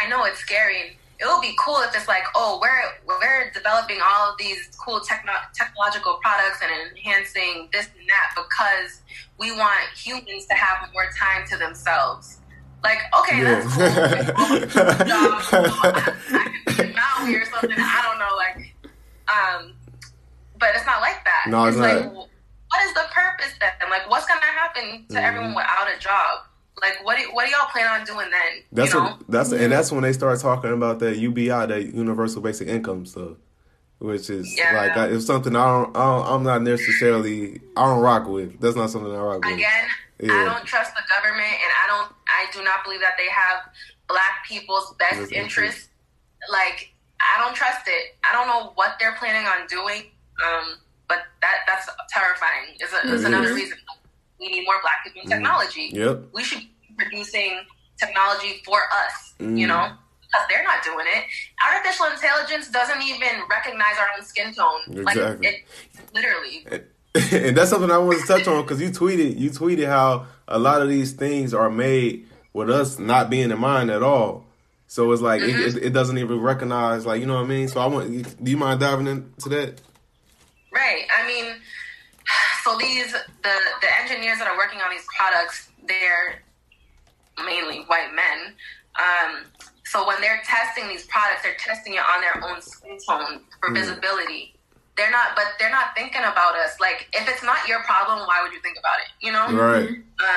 [0.00, 3.98] I know it's scary it would be cool if it's like, oh, we're we're developing
[4.02, 9.02] all of these cool techno- technological products and enhancing this and that because
[9.38, 12.38] we want humans to have more time to themselves.
[12.82, 13.60] Like, okay, yeah.
[13.60, 15.62] that's cool.
[17.60, 17.78] something.
[17.78, 18.74] I don't know, like,
[19.28, 19.74] um,
[20.58, 21.46] but it's not like that.
[21.48, 23.90] No, it's, it's like, what is the purpose then?
[23.90, 25.16] Like, what's gonna happen to mm-hmm.
[25.16, 26.40] everyone without a job?
[26.80, 28.62] Like, what do, what do y'all plan on doing then?
[28.72, 29.06] That's you know?
[29.06, 33.04] what, that's and that's when they start talking about that UBI, that universal basic income
[33.06, 33.36] stuff,
[33.98, 34.74] which is yeah.
[34.74, 38.60] like it's something I don't, I am not necessarily I don't rock with.
[38.60, 39.54] That's not something I rock with.
[39.54, 39.88] Again,
[40.20, 40.32] yeah.
[40.32, 43.62] I don't trust the government, and I don't I do not believe that they have
[44.08, 45.88] black people's best interests.
[46.50, 48.16] Like I don't trust it.
[48.24, 50.10] I don't know what they're planning on doing.
[50.40, 50.76] Um,
[51.08, 52.76] but that that's terrifying.
[52.80, 53.76] Is it's another reason
[54.40, 55.42] we need more black people in mm-hmm.
[55.42, 55.90] technology.
[55.92, 56.28] Yep.
[56.32, 57.60] We should be producing
[57.98, 59.58] technology for us, mm.
[59.58, 61.24] you know, because they're not doing it.
[61.66, 64.80] Artificial intelligence doesn't even recognize our own skin tone.
[64.88, 65.46] Exactly.
[65.46, 66.66] Like, it, literally.
[67.12, 70.60] And that's something I want to touch on because you tweeted you tweeted how a
[70.60, 74.46] lot of these things are made with us not being in mind at all.
[74.90, 75.78] So it's like mm-hmm.
[75.78, 77.68] it, it, doesn't even recognize, like you know what I mean.
[77.68, 78.10] So I want.
[78.42, 79.80] Do you mind diving into that?
[80.74, 81.06] Right.
[81.16, 81.54] I mean,
[82.64, 86.42] so these the the engineers that are working on these products, they're
[87.46, 88.52] mainly white men.
[88.98, 89.44] Um,
[89.84, 93.70] so when they're testing these products, they're testing it on their own skin tone for
[93.70, 93.74] mm.
[93.74, 94.56] visibility.
[94.96, 96.74] They're not, but they're not thinking about us.
[96.80, 99.24] Like, if it's not your problem, why would you think about it?
[99.24, 99.88] You know, right?
[100.18, 100.36] Uh,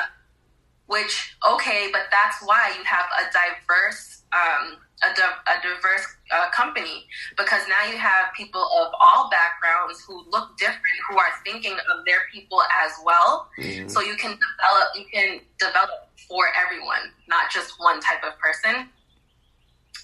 [0.86, 6.50] which okay, but that's why you have a diverse um, a, di- a diverse uh,
[6.50, 7.06] company.
[7.36, 12.04] Because now you have people of all backgrounds who look different who are thinking of
[12.04, 13.48] their people as well.
[13.58, 13.88] Mm-hmm.
[13.88, 18.88] so you can develop you can develop for everyone not just one type of person.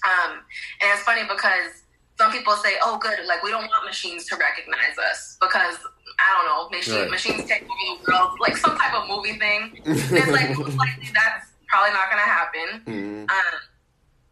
[0.03, 0.41] Um,
[0.81, 1.83] and it's funny because
[2.17, 5.37] some people say oh good like we don't want machines to recognize us.
[5.41, 5.77] Because
[6.21, 7.09] I don't know, machine, right.
[7.09, 7.73] machines take over
[8.05, 9.81] the world, like some type of movie thing.
[9.85, 12.67] It's like, likely that's probably not going to happen.
[12.85, 13.21] Mm-hmm.
[13.23, 13.59] Um,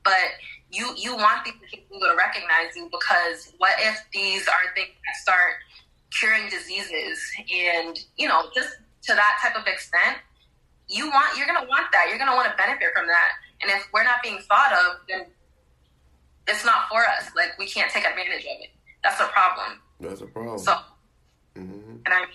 [0.03, 0.37] but
[0.71, 5.15] you you want these people to recognize you because what if these are things that
[5.21, 5.53] start
[6.17, 10.17] curing diseases and you know just to that type of extent
[10.87, 13.87] you want you're gonna want that you're gonna want to benefit from that and if
[13.93, 15.25] we're not being thought of then
[16.47, 18.69] it's not for us like we can't take advantage of it
[19.03, 20.77] that's a problem that's a problem so
[21.55, 21.91] mm-hmm.
[22.05, 22.29] and i mean,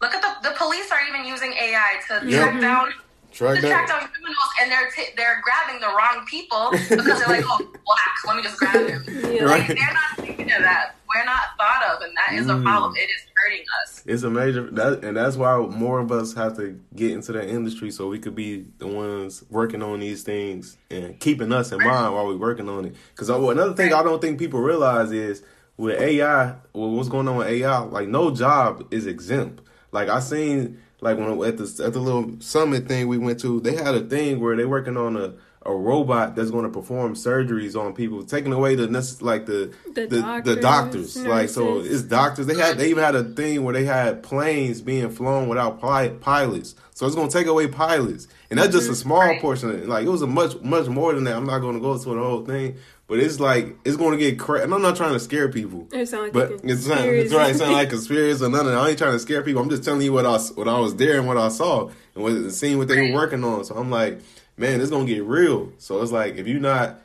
[0.00, 2.50] look at the the police are even using ai to yep.
[2.50, 2.92] track down
[3.32, 7.28] Track to track down criminals, and they're t- they're grabbing the wrong people because they're
[7.28, 9.04] like, oh, black, let me just grab him.
[9.08, 9.46] Yeah.
[9.46, 10.96] Like they're not thinking of that.
[11.14, 12.60] We're not thought of, and that is mm.
[12.60, 12.94] a problem.
[12.96, 14.02] It is hurting us.
[14.04, 17.48] It's a major that, and that's why more of us have to get into that
[17.48, 21.78] industry so we could be the ones working on these things and keeping us in
[21.78, 21.86] right.
[21.86, 22.94] mind while we're working on it.
[23.14, 25.42] Because another thing I don't think people realize is
[25.82, 27.78] with AI, well, what's going on with AI?
[27.78, 29.60] Like, no job is exempt.
[29.90, 33.60] Like I seen like when at the at the little summit thing we went to,
[33.60, 37.14] they had a thing where they're working on a a robot that's going to perform
[37.14, 38.86] surgeries on people, taking away the
[39.20, 41.16] like the the, the doctors, the doctors.
[41.24, 42.46] like so it's doctors.
[42.46, 46.74] They had they even had a thing where they had planes being flown without pilots.
[46.94, 49.00] So it's going to take away pilots, and that's just a mm-hmm.
[49.00, 49.70] small portion.
[49.70, 49.88] of it.
[49.88, 51.36] Like it was a much much more than that.
[51.36, 52.76] I'm not going to go through the whole thing,
[53.12, 54.64] but it's like it's going to get crazy.
[54.64, 55.86] And I'm not trying to scare people.
[55.92, 57.50] It sounds like but it's, not, it's right.
[57.50, 58.78] It sounds like conspiracy or none of that.
[58.78, 59.60] I ain't trying to scare people.
[59.60, 62.24] I'm just telling you what I what I was there and what I saw and
[62.24, 63.66] what seeing what they were working on.
[63.66, 64.18] So I'm like,
[64.56, 65.74] man, it's gonna get real.
[65.76, 67.02] So it's like if you're not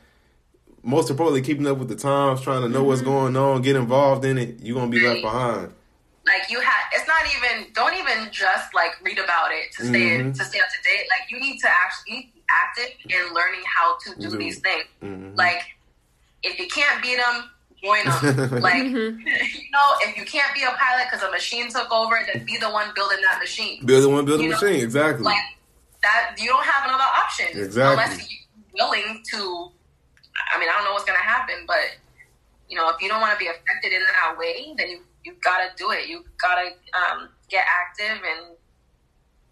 [0.82, 2.88] most importantly keeping up with the times, trying to know mm-hmm.
[2.88, 5.74] what's going on, get involved in it, you're gonna be left behind.
[6.24, 7.70] Like you have, it's not even.
[7.74, 10.32] Don't even just like read about it to stay mm-hmm.
[10.32, 11.06] to stay up to date.
[11.10, 14.38] Like you need to actually be active in learning how to do, do.
[14.38, 14.84] these things.
[15.02, 15.34] Mm-hmm.
[15.34, 15.74] Like
[16.42, 17.50] if you can't beat them,
[17.82, 18.60] join them.
[18.62, 19.18] like, mm-hmm.
[19.26, 22.56] you know, if you can't be a pilot because a machine took over, then be
[22.56, 23.84] the one building that machine.
[23.84, 25.24] Be the one building the machine, exactly.
[25.24, 25.42] Like
[26.02, 27.46] that, you don't have another option.
[27.50, 28.04] Exactly.
[28.04, 29.70] Unless you're willing to.
[30.54, 31.96] I mean, I don't know what's gonna happen, but
[32.68, 35.34] you know, if you don't want to be affected in that way, then you you
[35.42, 36.08] gotta do it.
[36.08, 38.56] You gotta um, get active and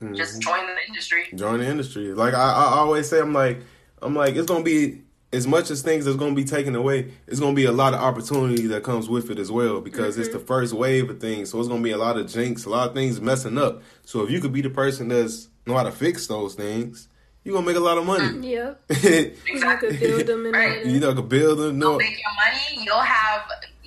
[0.03, 0.15] Mm-hmm.
[0.15, 1.25] just join the industry.
[1.35, 2.13] join the industry.
[2.13, 3.61] Like I, I always say, I'm like,
[4.03, 5.01] I'm like, it's gonna be
[5.33, 7.13] as much as things is gonna be taken away.
[7.27, 10.29] It's gonna be a lot of opportunity that comes with it as well because it's
[10.29, 10.47] the mm-hmm.
[10.47, 11.51] first wave of things.
[11.51, 13.83] So it's gonna be a lot of jinx, a lot of things messing up.
[14.05, 17.09] So if you could be the person that's know how to fix those things,
[17.45, 18.25] you're gonna make a lot of money.
[18.25, 18.83] Uh, yep.
[19.03, 20.85] you You could build them and all Right.
[20.85, 20.91] that.
[20.91, 21.81] know, could build them.
[21.81, 22.85] You'll make your money.
[22.85, 23.43] You'll have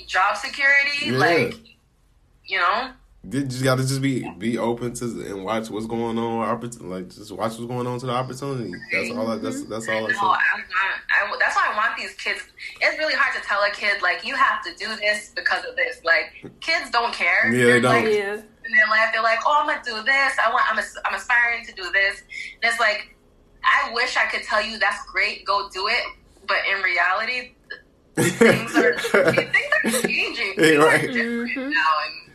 [0.08, 1.12] job security.
[1.12, 1.17] Yeah.
[1.17, 1.56] Like,
[2.45, 2.91] you know,
[3.23, 6.47] you just gotta just be be open to and watch what's going on.
[6.60, 8.71] oppor- Like just watch what's going on to the opportunity.
[8.91, 9.27] That's all.
[9.32, 10.15] I, that's that's all I No, say.
[10.19, 10.95] I'm not.
[11.12, 12.41] I, that's why I want these kids.
[12.79, 15.75] It's really hard to tell a kid like you have to do this because of
[15.75, 15.99] this.
[16.05, 17.51] Like kids don't care.
[17.51, 18.13] Yeah, they They're, like, don't.
[18.13, 18.34] Yeah.
[18.36, 20.34] in their life, they're like, "Oh, I'm gonna do this.
[20.43, 20.63] I want.
[20.71, 20.79] I'm.
[21.05, 22.21] I'm aspiring to do this."
[22.62, 23.15] And it's like,
[23.65, 25.43] I wish I could tell you that's great.
[25.45, 26.03] Go do it.
[26.47, 27.51] But in reality,
[28.15, 30.53] things are things are changing.
[30.58, 31.03] Yeah, Things right.
[31.03, 31.69] are different Mhm.
[31.71, 32.28] now, and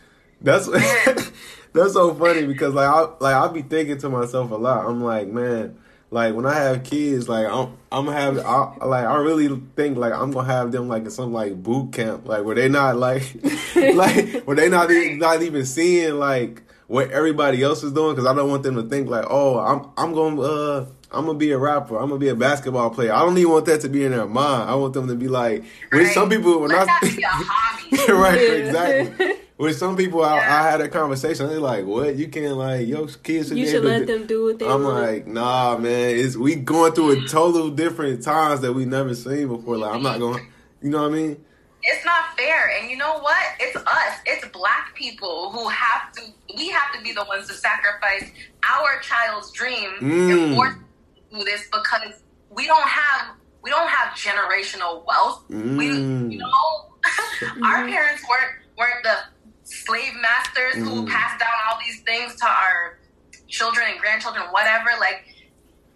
[0.45, 0.67] That's
[1.73, 4.85] that's so funny because like I like I'll be thinking to myself a lot.
[4.85, 5.75] I'm like, man,
[6.11, 9.97] like when I have kids, like I'm I'm gonna have I, like I really think
[9.97, 12.95] like I'm gonna have them like in some like boot camp, like where they not
[12.95, 13.23] like
[13.75, 18.27] like where they not even, not even seeing like what everybody else is doing because
[18.27, 21.53] I don't want them to think like, oh, I'm I'm gonna uh I'm gonna be
[21.53, 23.13] a rapper, I'm gonna be a basketball player.
[23.13, 24.69] I don't even want that to be in their mind.
[24.69, 28.15] I want them to be like, which some people when let I that be a
[28.15, 28.21] hobby.
[28.21, 29.31] right, exactly.
[29.57, 31.47] With some people, I, I had a conversation.
[31.47, 32.15] They're like, "What?
[32.17, 35.01] You can't like your kids should You should let them do what they I'm want.
[35.01, 36.15] like, "Nah, man.
[36.17, 39.77] It's we going through a total different times that we never seen before.
[39.77, 40.45] Like, I'm not going.
[40.81, 41.45] You know what I mean?
[41.87, 42.71] it's not fair.
[42.79, 43.37] And you know what?
[43.59, 44.13] It's us.
[44.25, 46.21] It's black people who have to.
[46.57, 48.29] We have to be the ones to sacrifice
[48.63, 50.31] our child's dream Mm.
[50.47, 50.85] and force them
[51.29, 55.43] to do this because we don't have we don't have generational wealth.
[55.49, 55.55] We,
[55.89, 56.31] Mm.
[56.31, 56.85] you know,
[57.65, 59.15] our parents weren't weren't the
[59.63, 61.09] slave masters who Mm.
[61.09, 62.99] passed down all these things to our
[63.47, 64.89] children and grandchildren, whatever.
[64.99, 65.25] Like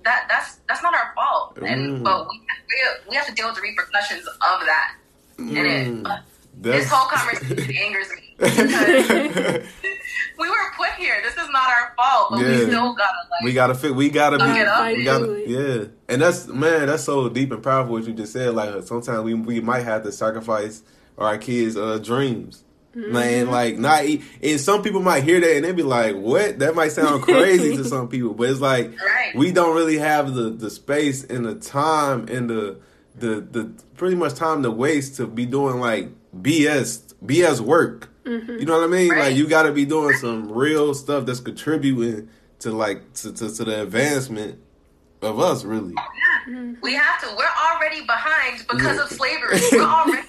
[0.06, 0.26] that.
[0.30, 1.56] That's that's not our fault.
[1.56, 1.72] Mm.
[1.72, 4.95] And but we we, we have to deal with the repercussions of that.
[5.38, 6.22] And it, Mm.
[6.62, 9.63] this whole conversation angers me because
[10.39, 11.22] we were put here.
[11.24, 13.43] This is not our fault, but we still gotta like.
[13.43, 13.95] we gotta fit.
[13.95, 14.88] We gotta Suck it up.
[14.88, 14.98] be.
[14.98, 15.43] We gotta.
[15.48, 16.88] Yeah, and that's man.
[16.88, 18.54] That's so deep and powerful what you just said.
[18.56, 20.84] Like sometimes we we might have to sacrifice
[21.19, 22.63] our kids' uh, dreams.
[22.95, 23.13] Mm-hmm.
[23.13, 24.03] Man, like not.
[24.41, 27.77] And some people might hear that and they'd be like, "What?" That might sound crazy
[27.77, 29.36] to some people, but it's like Right.
[29.36, 32.79] we don't really have the the space and the time and the
[33.15, 38.10] the the pretty much time to waste to be doing like BS BS work.
[38.25, 39.10] You know what I mean?
[39.10, 42.29] Like you got to be doing some real stuff that's contributing
[42.60, 44.60] to like to, to, to the advancement
[45.21, 45.93] of us really.
[46.47, 47.36] Yeah, we have to.
[47.38, 49.60] We're already behind because of slavery.
[49.71, 50.27] We're already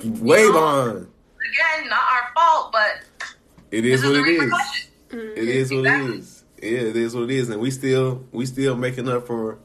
[0.00, 0.20] behind.
[0.20, 0.60] Way You know?
[0.60, 0.96] behind.
[0.98, 3.36] Again, not our fault, but
[3.70, 4.52] It is what it is.
[5.10, 6.44] It is what it is.
[6.62, 9.58] Yeah, it is what it is, and we still we still making up for.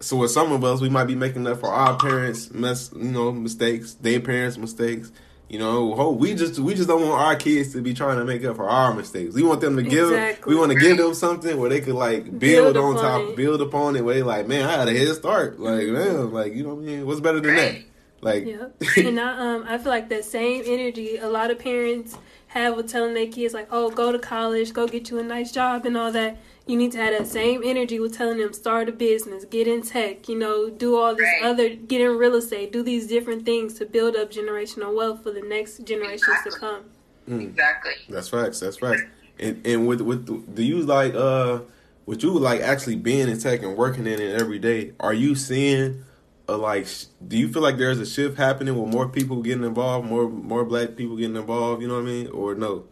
[0.00, 3.10] So with some of us, we might be making up for our parents' mess, you
[3.10, 5.10] know, mistakes, their parents' mistakes.
[5.50, 8.44] You know, we just we just don't want our kids to be trying to make
[8.44, 9.34] up for our mistakes.
[9.34, 10.12] We want them to give.
[10.12, 10.54] Exactly.
[10.54, 13.36] We want to give them something where they could like build, Build on top, it.
[13.36, 14.04] build upon it.
[14.04, 15.58] Where they like, man, I had a head start.
[15.58, 17.04] Like, man, like you know what I mean?
[17.04, 17.82] What's better than that?
[18.20, 18.82] Like, Yep.
[18.98, 22.88] and I um I feel like that same energy a lot of parents have with
[22.88, 25.96] telling their kids like, oh, go to college, go get you a nice job and
[25.96, 26.38] all that.
[26.70, 29.82] You need to have that same energy with telling them start a business, get in
[29.82, 31.50] tech, you know, do all this Right.
[31.50, 35.32] other, get in real estate, do these different things to build up generational wealth for
[35.32, 36.60] the next generations to Exactly.
[36.60, 37.40] come.
[37.40, 37.92] Exactly.
[38.08, 38.60] That's facts.
[38.60, 39.02] That's facts.
[39.40, 41.60] And and with with do you like uh
[42.06, 44.92] with you like actually being in tech and working in it every day?
[45.00, 46.04] Are you seeing
[46.46, 46.86] a like?
[47.26, 50.64] Do you feel like there's a shift happening with more people getting involved, more more
[50.64, 51.82] black people getting involved?
[51.82, 52.28] You know what I mean?
[52.28, 52.84] Or no?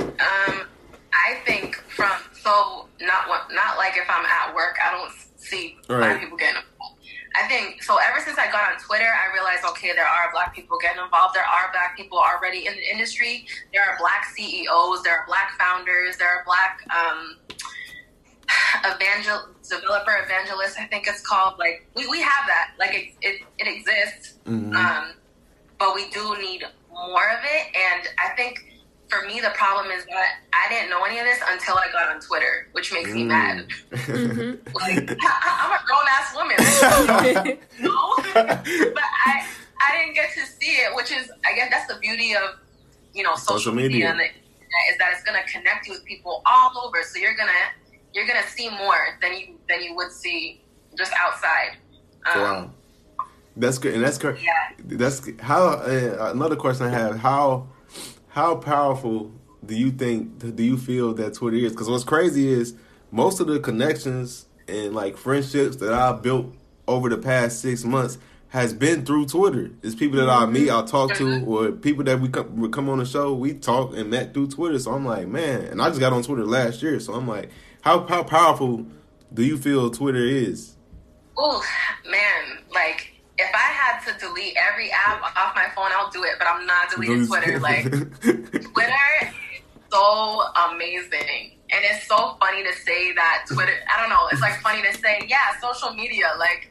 [0.00, 0.66] Um,
[1.12, 2.10] I think from
[2.42, 5.98] so not what not like if I'm at work, I don't see Right.
[5.98, 6.98] black people getting involved.
[7.34, 7.96] I think so.
[7.96, 11.34] Ever since I got on Twitter, I realized okay, there are black people getting involved.
[11.34, 13.46] There are black people already in the industry.
[13.72, 15.02] There are black CEOs.
[15.02, 16.16] There are black founders.
[16.18, 17.36] There are black um,
[18.84, 20.76] evangel developer evangelists.
[20.78, 21.58] I think it's called.
[21.58, 22.72] Like we, we have that.
[22.78, 24.34] Like it it, it exists.
[24.46, 24.74] Mhm.
[24.74, 25.12] Um,
[25.78, 27.66] but we do need more of it.
[27.74, 28.58] And I think
[29.12, 32.14] for me, the problem is that I didn't know any of this until I got
[32.14, 33.66] on Twitter, which makes me mad.
[33.90, 34.58] Mm.
[34.74, 36.56] Like, I'm a grown ass woman.
[36.58, 37.58] I
[38.32, 39.46] but I
[39.80, 42.58] I didn't get to see it, which is I guess that's the beauty of
[43.14, 44.10] you know social, Social media, media.
[44.10, 47.02] and the, is that it's gonna connect you with people all over.
[47.02, 47.52] So you're gonna
[48.14, 50.62] you're gonna see more than you than you would see
[50.96, 51.76] just outside.
[52.34, 52.70] Um, wow.
[53.56, 54.42] That's good, and that's correct.
[54.42, 54.52] Yeah.
[54.84, 55.66] That's how.
[55.68, 57.68] Uh, another question I have: How
[58.32, 59.30] how powerful
[59.64, 61.72] do you think do you feel that Twitter is?
[61.72, 62.74] Because what's crazy is
[63.10, 66.46] most of the connections and like friendships that I built
[66.88, 68.16] over the past six months
[68.48, 69.70] has been through Twitter.
[69.82, 71.48] It's people that I meet, I talk to, mm-hmm.
[71.48, 74.48] or people that we come, we come on the show, we talk and met through
[74.48, 74.78] Twitter.
[74.78, 77.50] So I'm like, man, and I just got on Twitter last year, so I'm like,
[77.82, 78.86] how how powerful
[79.34, 80.76] do you feel Twitter is?
[81.36, 81.62] Oh
[82.10, 83.11] man, like
[83.42, 86.32] if I had to delete every app off my phone, I'll do it.
[86.38, 87.58] But I'm not deleting Twitter.
[87.62, 89.28] Like Twitter is
[89.90, 93.74] so amazing, and it's so funny to say that Twitter.
[93.94, 94.28] I don't know.
[94.32, 96.32] It's like funny to say, yeah, social media.
[96.38, 96.70] Like,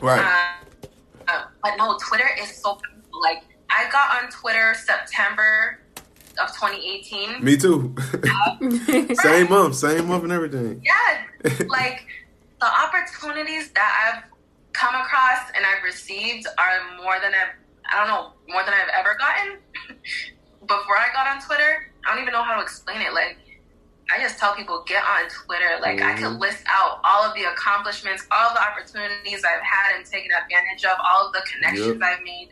[0.00, 0.20] right.
[0.20, 0.88] Uh,
[1.28, 2.78] uh, but no, Twitter is so
[3.22, 5.80] like I got on Twitter September
[6.40, 7.44] of 2018.
[7.44, 7.94] Me too.
[9.14, 10.82] same month, same month, and everything.
[10.84, 12.06] Yeah, like
[12.60, 14.33] the opportunities that I've
[14.74, 17.54] come across and I've received are more than I've
[17.86, 19.58] I don't know more than I've ever gotten.
[20.66, 23.12] Before I got on Twitter, I don't even know how to explain it.
[23.12, 23.36] Like
[24.10, 25.78] I just tell people get on Twitter.
[25.80, 26.08] Like mm-hmm.
[26.08, 30.30] I could list out all of the accomplishments, all the opportunities I've had and taken
[30.32, 32.02] advantage of, all of the connections yep.
[32.02, 32.48] I've made.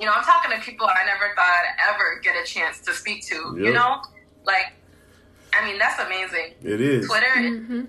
[0.00, 2.94] You know, I'm talking to people I never thought I'd ever get a chance to
[2.94, 3.34] speak to.
[3.56, 3.66] Yep.
[3.66, 4.02] You know,
[4.44, 4.72] like
[5.52, 6.54] I mean that's amazing.
[6.62, 7.26] It is Twitter.
[7.36, 7.84] Mm-hmm.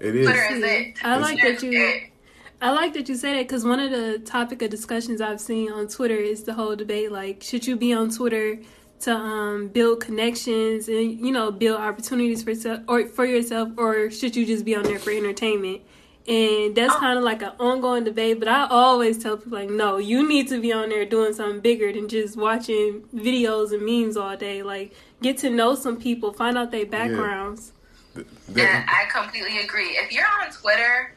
[0.00, 0.26] It is.
[0.26, 1.04] Twitter is it.
[1.04, 2.13] I like that you.
[2.60, 5.70] I like that you say that because one of the topic of discussions I've seen
[5.70, 8.58] on Twitter is the whole debate like, should you be on Twitter
[9.00, 14.10] to um, build connections and you know build opportunities for yourself or for yourself, or
[14.10, 15.82] should you just be on there for entertainment?
[16.26, 16.98] And that's oh.
[17.00, 18.38] kind of like an ongoing debate.
[18.38, 21.60] But I always tell people like, no, you need to be on there doing something
[21.60, 24.62] bigger than just watching videos and memes all day.
[24.62, 27.72] Like, get to know some people, find out their backgrounds.
[27.74, 28.24] Yeah
[28.56, 29.90] and I completely agree.
[29.98, 31.13] If you're on Twitter,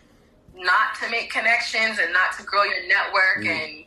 [0.57, 3.47] not to make connections and not to grow your network mm.
[3.47, 3.85] and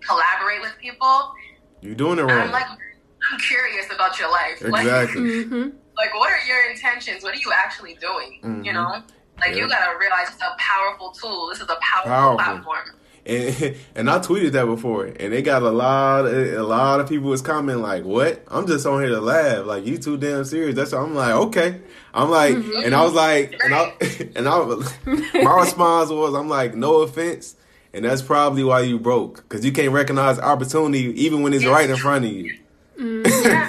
[0.00, 1.32] collaborate with people,
[1.80, 2.30] you're doing it wrong.
[2.30, 4.62] I'm like, I'm curious about your life.
[4.62, 4.70] Exactly.
[4.70, 4.88] Like,
[5.46, 5.76] mm-hmm.
[5.96, 7.22] like what are your intentions?
[7.22, 8.40] What are you actually doing?
[8.42, 8.64] Mm-hmm.
[8.64, 9.02] You know,
[9.38, 9.56] like yep.
[9.56, 11.48] you gotta realize it's a powerful tool.
[11.48, 12.38] This is a powerful, powerful.
[12.38, 12.98] platform.
[13.26, 17.28] And, and I tweeted that before, and they got a lot, a lot of people
[17.28, 18.42] was commenting like, "What?
[18.48, 19.66] I'm just on here to laugh.
[19.66, 21.80] Like you too damn serious." That's what I'm like, okay.
[22.14, 22.84] I'm like, mm-hmm.
[22.84, 23.92] and I was like, and I,
[24.36, 27.56] and I, my response was, I'm like, no offense,
[27.92, 31.90] and that's probably why you broke, because you can't recognize opportunity even when it's right
[31.90, 32.58] in front of you.
[32.98, 33.44] Mm-hmm.
[33.44, 33.68] Yeah.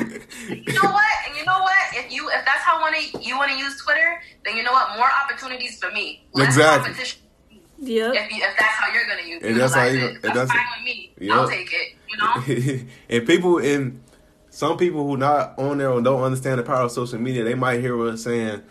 [0.53, 1.03] you know what?
[1.27, 1.73] And you know what?
[1.93, 4.71] If you if that's how want to you want to use Twitter, then you know
[4.71, 4.95] what?
[4.95, 6.23] More opportunities for me.
[6.33, 6.85] Less exactly.
[6.85, 7.26] competition
[7.79, 8.11] yeah.
[8.13, 10.17] If, if that's how you're gonna use it, that's how you.
[10.21, 11.11] That's, that's fine with me.
[11.19, 11.35] Yep.
[11.35, 11.95] I'll take it.
[12.09, 12.85] You know.
[13.09, 14.01] and people and
[14.49, 17.53] some people who not on there or don't understand the power of social media, they
[17.53, 18.63] might hear us saying,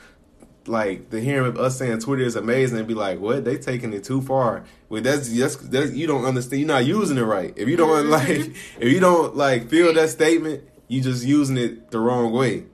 [0.67, 3.45] like, the hearing of us saying Twitter is amazing and be like, what?
[3.45, 4.65] They taking it too far.
[4.89, 6.61] Well, that's just that's you don't understand.
[6.61, 7.55] You're not using it right.
[7.57, 8.11] If you don't mm-hmm.
[8.11, 12.65] like, if you don't like feel that statement, you just using it the wrong way.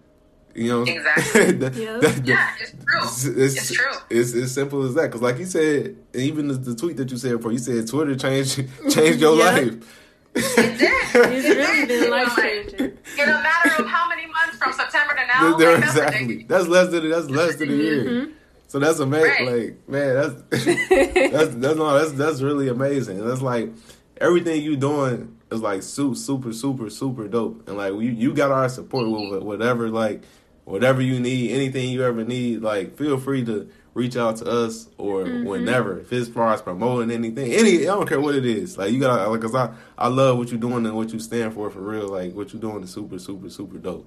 [0.54, 1.52] You know, exactly.
[1.52, 2.00] that, yep.
[2.00, 3.42] that, yeah, it's true.
[3.42, 3.92] It's, it's, true.
[4.10, 5.04] It's as simple as that.
[5.04, 8.16] Because, like you said, even the, the, tweet that you said before, you said Twitter
[8.16, 8.56] changed
[8.90, 9.98] changed your life.
[10.34, 10.90] It did.
[11.14, 12.80] It's really been life changing.
[12.80, 15.56] In a matter of how many months from September to now?
[15.58, 16.44] There, like, exactly.
[16.44, 18.04] That's, less than that's less than a year.
[18.04, 18.32] Mm-hmm.
[18.68, 19.46] So that's amazing.
[19.46, 19.64] Right.
[19.64, 23.22] Like man, that's that's that's no, that's that's really amazing.
[23.26, 23.70] That's like
[24.18, 27.68] everything you doing is like super super super super dope.
[27.68, 30.22] And like you you got our support with whatever like
[30.64, 34.88] whatever you need, anything you ever need, like feel free to reach out to us
[34.98, 35.46] or mm-hmm.
[35.46, 36.00] whenever.
[36.00, 38.78] If it's far as promoting anything, any I don't care what it is.
[38.78, 41.54] Like you got like cause I I love what you're doing and what you stand
[41.54, 42.08] for for real.
[42.08, 44.06] Like what you're doing is super super super dope.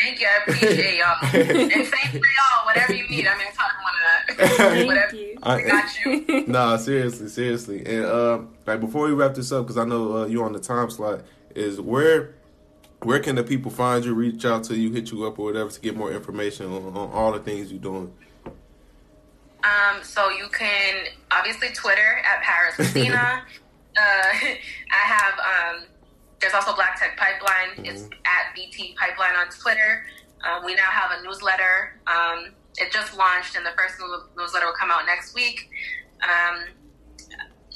[0.00, 0.26] Thank you.
[0.26, 1.16] I appreciate y'all.
[1.22, 2.66] and same for y'all.
[2.66, 4.56] Whatever you need, I'm in touch one of that.
[4.56, 5.16] Thank Whatever.
[5.16, 5.38] you.
[5.42, 6.44] I, got you.
[6.46, 7.84] nah, seriously, seriously.
[7.84, 10.60] And uh, like before we wrap this up, because I know uh, you're on the
[10.60, 11.22] time slot,
[11.54, 12.34] is where
[13.02, 15.70] where can the people find you, reach out to you, hit you up or whatever
[15.70, 18.12] to get more information on, on all the things you're doing?
[19.62, 23.16] Um, so you can obviously Twitter at Pariss Athena.
[23.96, 24.56] uh, I
[24.92, 25.84] have um,
[26.40, 27.76] there's also Black Tech Pipeline.
[27.76, 27.84] Mm-hmm.
[27.84, 30.04] It's at BT Pipeline on Twitter.
[30.44, 32.00] Um, we now have a newsletter.
[32.06, 33.96] Um, it just launched, and the first
[34.36, 35.68] newsletter will come out next week.
[36.22, 36.64] Um,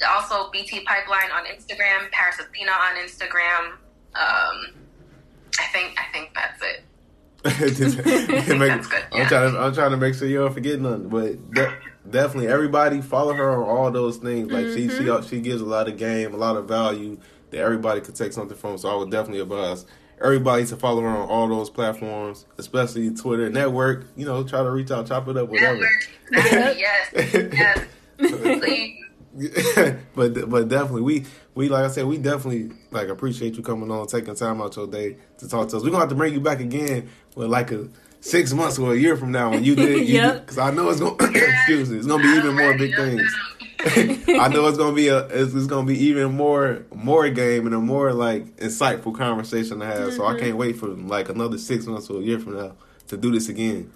[0.09, 3.77] also, BT Pipeline on Instagram, Pariss Athena on Instagram.
[4.15, 4.84] Um,
[5.59, 6.83] I think I think that's it.
[8.57, 9.03] make, that's good.
[9.11, 9.21] Yeah.
[9.21, 9.53] I'm trying.
[9.53, 11.09] To, I'm trying to make sure you don't forget nothing.
[11.09, 11.77] But de-
[12.09, 14.51] definitely, everybody follow her on all those things.
[14.51, 14.75] Like mm-hmm.
[14.75, 15.27] she, she, mm-hmm.
[15.27, 17.19] she gives a lot of game, a lot of value
[17.51, 18.77] that everybody could take something from.
[18.77, 19.85] So I would definitely advise
[20.21, 24.07] everybody to follow her on all those platforms, especially Twitter, network.
[24.15, 25.87] You know, try to reach out, chop it up, whatever.
[26.31, 27.85] yes, yes,
[28.17, 29.04] please.
[30.15, 31.25] but but definitely we
[31.55, 34.87] we like I said we definitely like appreciate you coming on, taking time out your
[34.87, 35.83] day to talk to us.
[35.83, 37.89] We're gonna have to bring you back again with like a
[38.21, 40.41] six months or a year from now when you did, Yep.
[40.41, 43.35] because I know it's gonna excuse me, it's gonna be even more big things.
[44.39, 47.75] I know it's gonna be a it's, it's gonna be even more more game and
[47.75, 50.13] a more like insightful conversation to have.
[50.13, 50.45] So I mm-hmm.
[50.45, 52.75] can't wait for like another six months or a year from now
[53.09, 53.91] to do this again.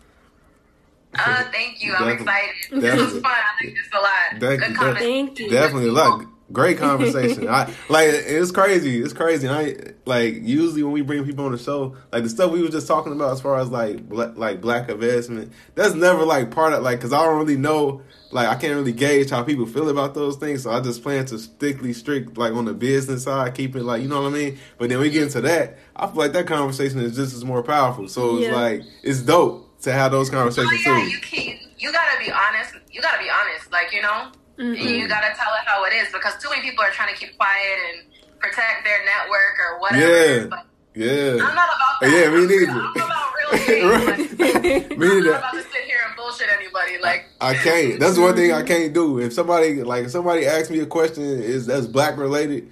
[1.18, 1.94] Uh, thank you.
[1.96, 2.50] I'm excited.
[2.72, 3.26] This was fun.
[3.26, 4.40] I like this a lot.
[4.40, 4.76] Thank Good you.
[4.76, 4.98] comment.
[5.00, 5.50] Thank you.
[5.50, 6.26] Definitely a lot.
[6.52, 7.48] Great conversation.
[7.48, 9.02] I like it's crazy.
[9.02, 9.48] It's crazy.
[9.48, 12.62] And I like usually when we bring people on the show, like the stuff we
[12.62, 16.50] were just talking about as far as like black, like black investment, that's never like
[16.52, 18.02] part of like because I don't really know.
[18.32, 21.26] Like I can't really gauge how people feel about those things, so I just plan
[21.28, 24.34] to strictly strict like on the business side, keep it like you know what I
[24.36, 24.60] mean.
[24.78, 27.64] But then we get into that, I feel like that conversation is just as more
[27.64, 28.08] powerful.
[28.08, 28.56] So it's Yeah.
[28.56, 31.10] like it's dope to have those Well, conversations yeah, too.
[31.10, 32.76] you can, you gotta be honest.
[32.92, 33.72] You gotta be honest.
[33.72, 34.74] Like you know, Mm-hmm.
[34.76, 37.38] you gotta tell it how it is because too many people are trying to keep
[37.38, 38.04] quiet and
[38.40, 40.36] protect their network or whatever.
[40.42, 40.48] Yeah.
[40.50, 40.66] But
[40.96, 42.12] Yeah, I'm not about that.
[42.12, 42.72] Yeah, me I'm neither.
[42.72, 44.40] I'm about real things.
[44.40, 45.32] Like, me I'm neither.
[45.32, 46.98] not about to sit here and bullshit anybody.
[47.02, 48.02] Like, I can't.
[48.02, 49.20] That's one thing I can't do.
[49.20, 52.70] If somebody like if somebody asks me a question is that's black related,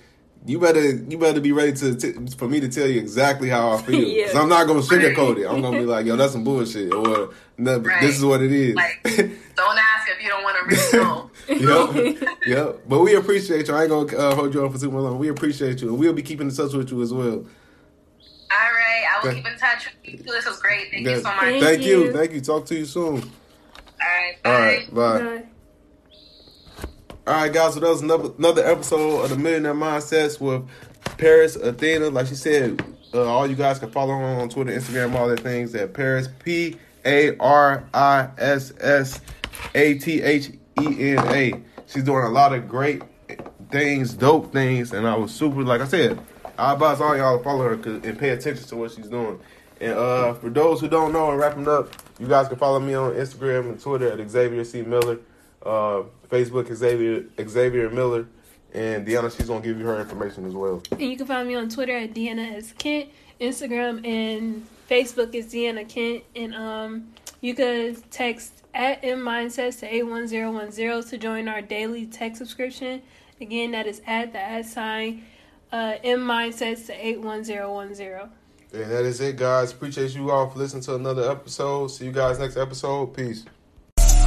[0.48, 3.72] you better you better be ready to t- for me to tell you exactly how
[3.74, 4.00] I feel.
[4.02, 4.28] Yeah.
[4.28, 5.46] 'Cause I'm not gonna sugarcoat it.
[5.48, 8.02] I'm gonna be like, yo, that's some bullshit, or no, Right.
[8.02, 8.76] this is what it is.
[8.76, 11.06] like, don't ask if you don't want to really
[11.66, 12.16] know.
[12.16, 12.80] yep, yep.
[12.88, 13.74] But we appreciate you.
[13.76, 15.20] I ain't gonna uh, hold you on for too long.
[15.20, 17.46] We appreciate you, and we'll be keeping in touch with you as well.
[18.50, 19.38] All right, I will Okay.
[19.42, 20.24] keep in touch with you.
[20.32, 20.90] This was great.
[20.92, 21.40] Thank you so much.
[21.42, 22.06] Thank Thank you.
[22.06, 22.14] you.
[22.14, 22.42] Thank you.
[22.42, 23.16] Talk to you soon.
[23.16, 24.50] All right, bye.
[24.54, 25.20] All right, bye.
[25.22, 25.44] Bye.
[27.28, 27.74] All right, guys.
[27.74, 30.66] So that was another, another episode of the Millionaire Mindsets with
[31.18, 32.10] Pariss Athena.
[32.10, 32.82] Like she said,
[33.14, 36.30] uh, all you guys can follow her on Twitter, Instagram, all that things at Pariss
[36.40, 39.20] P A R I S S
[39.76, 40.52] A T H
[40.82, 41.62] E N A.
[41.86, 43.02] She's doing a lot of great
[43.72, 45.64] things, dope things, and I was super.
[45.64, 46.18] Like I said,
[46.58, 49.38] I advise all y'all to follow her and pay attention to what she's doing.
[49.82, 52.94] And uh, for those who don't know, and wrapping up, you guys can follow me
[52.94, 55.20] on Instagram and Twitter at Xavier C Miller,
[55.66, 58.28] uh, Facebook Xavier Xavier Miller,
[58.74, 59.36] and Deanna.
[59.36, 60.84] She's gonna give you her information as well.
[60.92, 62.74] And you can find me on Twitter at Deanna S.
[62.78, 63.10] Kent,
[63.40, 66.24] Instagram and Facebook is Deanna Kent.
[66.36, 72.40] And um, you could text at M Mindsets to 81010 to join our daily text
[72.40, 73.02] subscription.
[73.40, 75.24] Again, that is at the at sign
[75.72, 78.30] uh, M Mindsets to 81010.
[78.74, 79.72] And that is it, guys.
[79.72, 81.88] Appreciate you all for listening to another episode.
[81.88, 83.14] See you guys next episode.
[83.16, 83.46] Peace.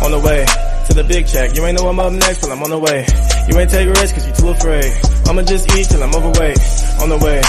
[0.03, 0.45] On the way
[0.87, 1.55] to the big check.
[1.55, 3.07] You ain't know I'm up next, but I'm on the way.
[3.49, 4.91] You ain't take risks cause you too afraid.
[5.29, 6.59] I'ma just eat till I'm overweight.
[7.03, 7.41] On the way.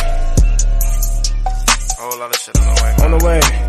[1.98, 3.06] Whole lot of shit on the way.
[3.06, 3.61] On the way.